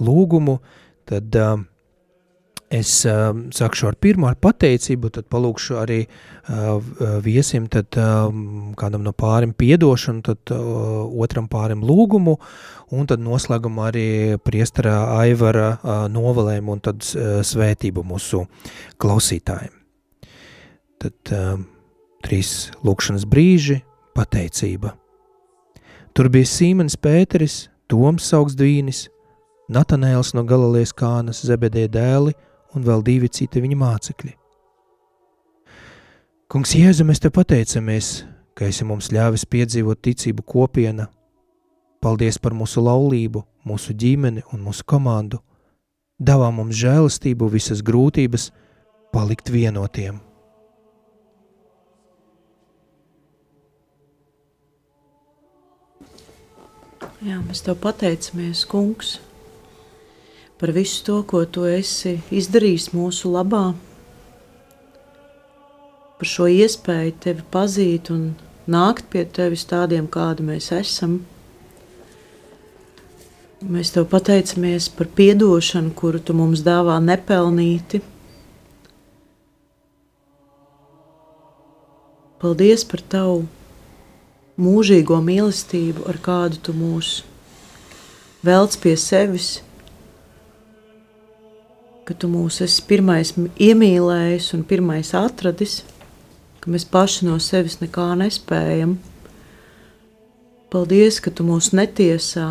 [0.00, 0.56] lūgumu.
[1.08, 1.68] Tad um,
[2.68, 6.76] Es uh, sākšu ar pirmo, ar pateicību, tad palūkšu arī uh,
[7.24, 12.34] viesim, tad um, kādam no pārim piedošanu, tad uh, otram pārim lūgumu,
[12.92, 14.08] un tad noslēgumā arī
[14.44, 18.42] priestara Aivara uh, novalēm un tad uh, svētību mūsu
[19.00, 19.72] klausītājiem.
[21.00, 21.54] Tad uh,
[22.26, 22.50] trīs
[22.84, 23.78] lūkšanas brīži,
[24.12, 24.92] pateicība.
[26.12, 27.56] Tur bija Sīmenis Pēteris,
[27.88, 29.06] Toms Augsdvīnis,
[29.72, 32.36] Natanēls no Galilējas kānas, Zebedē dēli–
[32.78, 34.34] un vēl divi citi viņa mācekļi.
[36.48, 38.22] Kungs, Jēzu, mēs te pateicamies,
[38.56, 41.10] ka esi mums ļāvis piedzīvot ticību kopiena.
[42.00, 45.42] Paldies par mūsu laulību, mūsu ģimeni un mūsu komandu.
[46.18, 48.48] Davā mums žēlastību visas grūtības,
[49.12, 50.22] palikt vienotiem.
[57.18, 59.16] Jā, mēs tev pateicamies, Kungs,
[60.58, 63.72] par visu to, ko tu esi izdarījis mūsu labā,
[66.18, 68.32] par šo iespēju tevi pazīt un
[68.66, 71.20] nākt pie tevis tādiem, kādi mēs esam.
[73.58, 78.02] Mēs tev pateicamies par atdošanu, kuru tu mums dāvā nepelnīti.
[82.38, 83.40] Paldies par tavu
[84.58, 87.22] mūžīgo mīlestību, ar kādu tu mūs
[88.46, 89.56] velc pie sevis
[92.08, 95.82] ka tu mūs esi pirmais iemīlējis un pirmais atradis,
[96.62, 98.94] ka mēs paši no sevis nekā nespējam.
[100.72, 102.46] Paldies, ka tu mūs netiesā,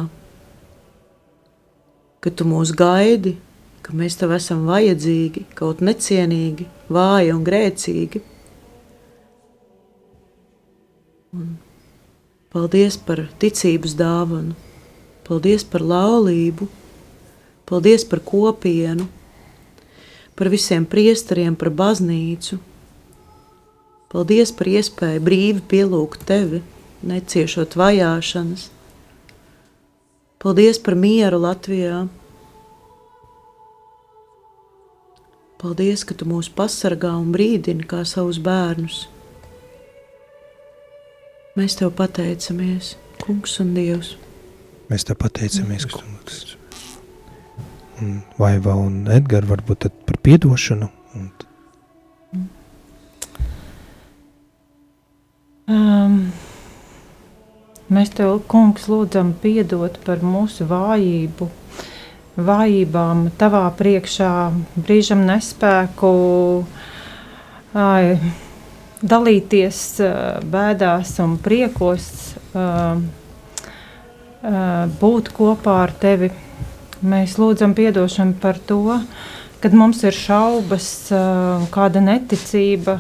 [2.22, 3.34] ka tu mūs gaidi,
[3.82, 8.24] ka mēs tev esam vajadzīgi, kaut necienīgi, vāji un grēcīgi.
[11.34, 11.51] Un
[12.53, 14.53] paldies par ticības dāvanu,
[15.26, 16.70] paldies par laulību,
[17.66, 19.10] paldies par kopienu,
[20.38, 22.59] par visiem priesteriem, par baznīcu.
[24.13, 26.61] Paldies par iespēju brīvi pielūgt tevi,
[27.03, 28.69] neciešot vajāšanas.
[30.38, 32.05] Paldies par mieru Latvijā.
[35.57, 39.07] Paldies, ka tu mūs pasargā un brīdini kā savus bērnus.
[41.57, 44.13] Mēs tev pateicamies, Kungs un Dievs.
[44.91, 46.57] Mēs tev pateicamies, Kungs.
[48.38, 50.89] Vaiva un Edgars varbūt par piedošanu.
[55.68, 56.20] Um,
[57.91, 61.50] mēs tev, kungs, lūdzam piedot par mūsu vājību,
[62.38, 64.32] vājībām, tavā priekšā,
[64.78, 66.14] brīžam nespēku
[67.76, 68.16] ai,
[69.02, 69.84] dalīties
[70.54, 72.12] bēdās un priekos,
[72.54, 76.32] uh, uh, būt kopā ar tevi
[77.06, 78.98] Mēs lūdzam atdošanu par to,
[79.62, 81.12] kad mums ir šaubas,
[81.70, 82.95] kāda neticība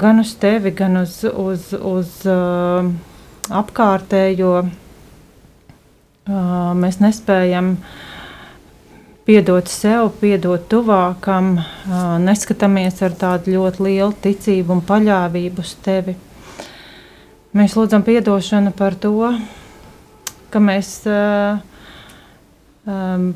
[0.00, 2.14] gan uz tevi, gan uz, uz, uz
[3.52, 4.54] apkārtējo.
[6.80, 7.74] Mēs nespējam
[9.28, 11.58] piedot sev, piedot tuvākam,
[12.24, 16.16] neskatāmies ar tādu ļoti lielu ticību un paļāvību uz tevi.
[17.52, 19.36] Mēs lūdzam atdošanu par to,
[20.48, 21.60] ka mēs uh,
[22.86, 23.32] um,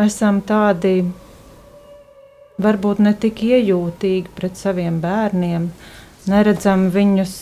[0.00, 1.02] esam tādi
[2.62, 5.68] varbūt ne tik iejūtīgi pret saviem bērniem,
[6.30, 7.36] neredzam viņus,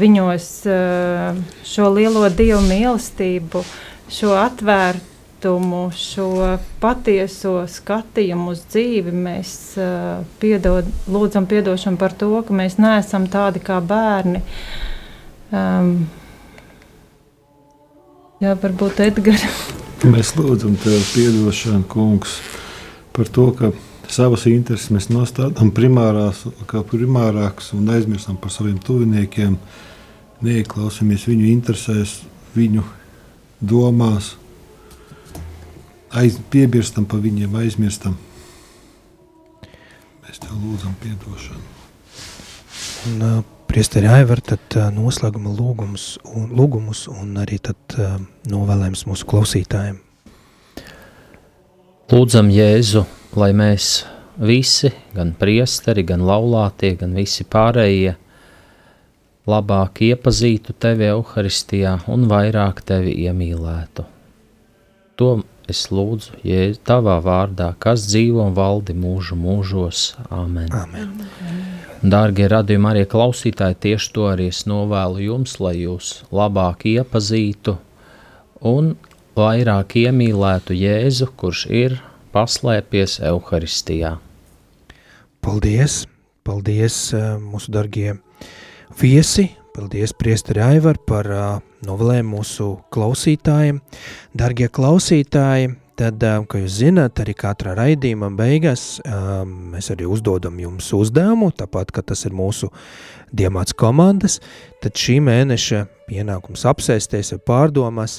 [0.00, 3.64] viņos uh, šo lielo dievu mīlestību,
[4.12, 6.30] šo atvērtumu, šo
[6.80, 9.12] patieso skatījumu uz dzīvi.
[9.12, 14.44] Mēs uh, piedod, lūdzam atdošanu par to, ka mēs neesam tādi kā bērni.
[15.52, 16.06] Um,
[18.42, 19.44] Jā, varbūt Edgars.
[20.02, 22.40] Mēs lūdzam tev atdošanu, kungs,
[23.14, 23.68] par to, ka
[24.10, 29.54] savas intereses mēs nostādām primārās, kā primārākas un aizmirstam par saviem tuviniekiem,
[30.42, 32.16] neieklausāmies viņu interesēs,
[32.56, 32.82] viņu
[33.62, 34.32] domās,
[36.10, 38.18] aiz, piebirstam par viņiem, aizmirstam.
[40.26, 41.66] Mēs tev lūdzam atdošanu.
[43.06, 47.94] Un, uh, Priesteri Aivar, tad noslēguma lūgums un, lūgumus un arī tad
[48.52, 49.94] novēlējums mūsu klausītājiem.
[52.12, 53.06] Lūdzam Jēzu,
[53.40, 53.86] lai mēs
[54.36, 58.12] visi, gan priesteri, gan laulātie, gan visi pārējie,
[59.48, 64.04] labāk iepazītu tevi Euharistijā un vairāk tevi iemīlētu.
[65.16, 65.30] To
[65.72, 70.12] es lūdzu, Jēzu, tavā vārdā, kas dzīvo un valdi mūžu mūžos.
[70.30, 70.68] Amen.
[70.76, 71.16] Amen.
[72.02, 77.76] Dārgie radījumi, arī klausītāji, tieši to arī es novēlu jums, lai jūs labāk iepazītu
[78.66, 78.94] un
[79.38, 81.96] vairāk iemīlētu Jēzu, kurš ir
[82.34, 84.16] paslēpies Euharistijā.
[85.42, 86.02] Paldies!
[86.42, 88.16] Paldies uh, mūsu dargie
[88.98, 89.52] viesi!
[89.72, 91.44] Paldies, Priesteri Aivar, par uh,
[91.88, 93.78] novelēm mūsu klausītājiem.
[94.36, 100.58] Dargie klausītāji, tad, uh, kā jūs zināt, arī katrā raidījuma beigās uh, mēs arī uzdodam
[100.60, 102.68] jums uzdevumu, tāpat, ka tas ir mūsu
[103.32, 104.42] diemāts komandas,
[104.84, 108.18] tad šī mēneša pienākums apsēsties vai pārdomās,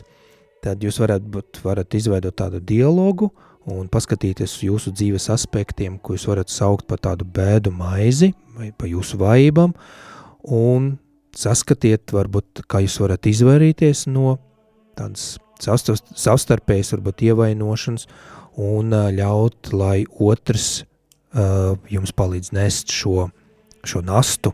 [0.66, 3.30] tad jūs varat, būt, varat izveidot tādu dialogu
[3.70, 8.74] un paskatīties uz jūsu dzīves aspektiem, ko jūs varat saukt par tādu bēdu maizi vai
[8.74, 9.78] pa jūsu vaibam,
[10.50, 10.96] un
[11.38, 14.38] saskatiet, varbūt, kā jūs varat izvairīties no
[14.98, 18.08] tādas savstarpējas, varbūt ievainošanas
[18.62, 20.84] un ļaut, lai otrs
[21.34, 23.30] uh, jums palīdz nest šo,
[23.88, 24.54] šo nastu,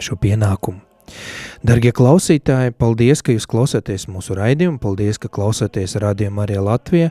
[0.00, 0.80] šo pienākumu.
[1.64, 7.10] Dargie klausītāji, paldies, ka jūs klausāties mūsu raidījumu, paldies, ka klausāties radījumu arī Latvijā,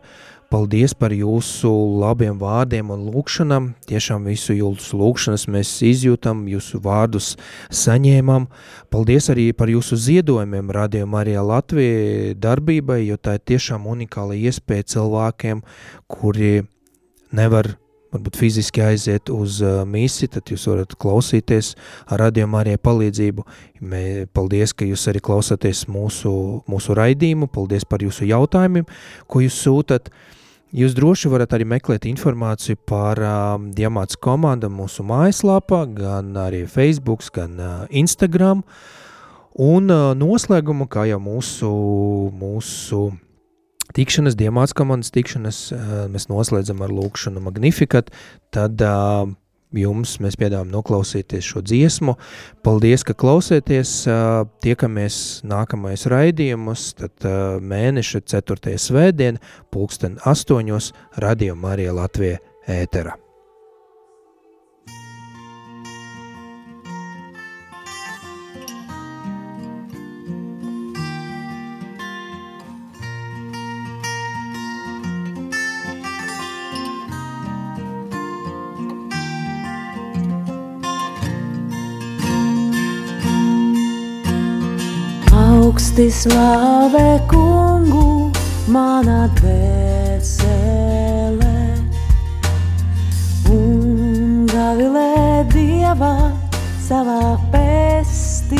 [0.53, 3.71] Paldies par jūsu labiem vārdiem un lūkšanām.
[3.89, 7.31] Tiešām visu jūsu lūkšanas mēs izjūtam, jūsu vārdus
[7.73, 8.45] saņēmam.
[8.93, 14.85] Paldies arī par jūsu ziedojumiem Radio Marijā Latvijai darbībai, jo tā ir tiešām unikāla iespēja
[14.93, 15.63] cilvēkiem,
[16.05, 16.51] kuri
[17.33, 17.71] nevar
[18.13, 21.71] varbūt fiziski aiziet uz uh, misi, tad jūs varat klausīties
[22.13, 23.47] ar Radio Marijai palīdzību.
[23.89, 24.03] Mē,
[24.37, 26.35] paldies, ka jūs arī klausāties mūsu,
[26.69, 28.85] mūsu raidījumu, paldies par jūsu jautājumiem,
[29.25, 30.13] ko jūs sūtat.
[30.13, 30.29] Uh,
[30.73, 37.21] Jūs droši varat arī meklēt informāciju par uh, Diamāts komandu mūsu mājaslapā, gan arī Facebook,
[37.35, 38.63] gan uh, Instagram.
[39.61, 41.69] Un uh, noslēgumu, kā jau mūsu,
[42.33, 43.03] mūsu
[43.93, 48.09] tikšanas, Diamāts komandas tikšanas, uh, mēs noslēdzam ar lūkšanu Magnificat,
[48.49, 49.29] tad uh,
[49.77, 52.15] jums mēs piedāvājam noklausīties šo dziesmu.
[52.65, 53.95] Paldies, ka klausieties.
[54.63, 55.17] Tiekamies
[55.47, 57.27] nākamais raidījumus, tad
[57.73, 58.77] mēneša 4.
[58.77, 59.41] svētdien,
[59.73, 60.93] pulksten 8.
[61.23, 63.17] Radio Marija Latvija ētera.
[86.03, 88.31] Augsti slavē kungu,
[88.67, 90.49] mana dvēsele.
[93.47, 96.31] Un gavilē dievā
[96.83, 98.51] savā pestītājā.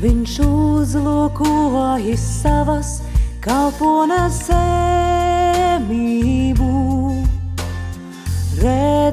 [0.00, 3.02] Viņš uzlūkojas savas
[3.44, 5.72] kalponas zemību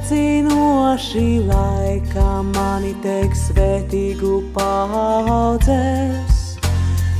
[0.10, 6.38] Redzinoši laikā mani teiks svētīgu paudzes,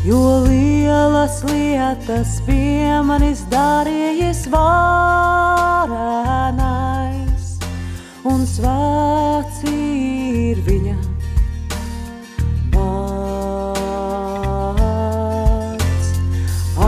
[0.02, 5.22] jo lielas lietas pie manis darījies vārenais,
[8.26, 10.98] un svēts ir viņa
[12.74, 13.30] vārds.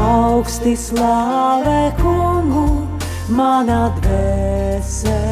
[0.02, 2.89] Augsti slāvē kungu,
[3.30, 5.31] mana dvēsele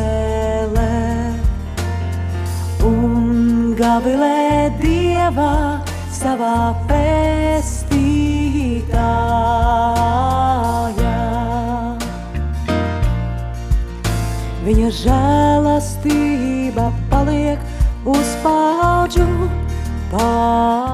[3.79, 5.79] gavilē dievā
[6.11, 7.87] savā pestītājā.
[14.67, 17.59] Viņa žēlastība paliek
[18.03, 18.79] uz paudžu
[20.09, 20.88] paudžu.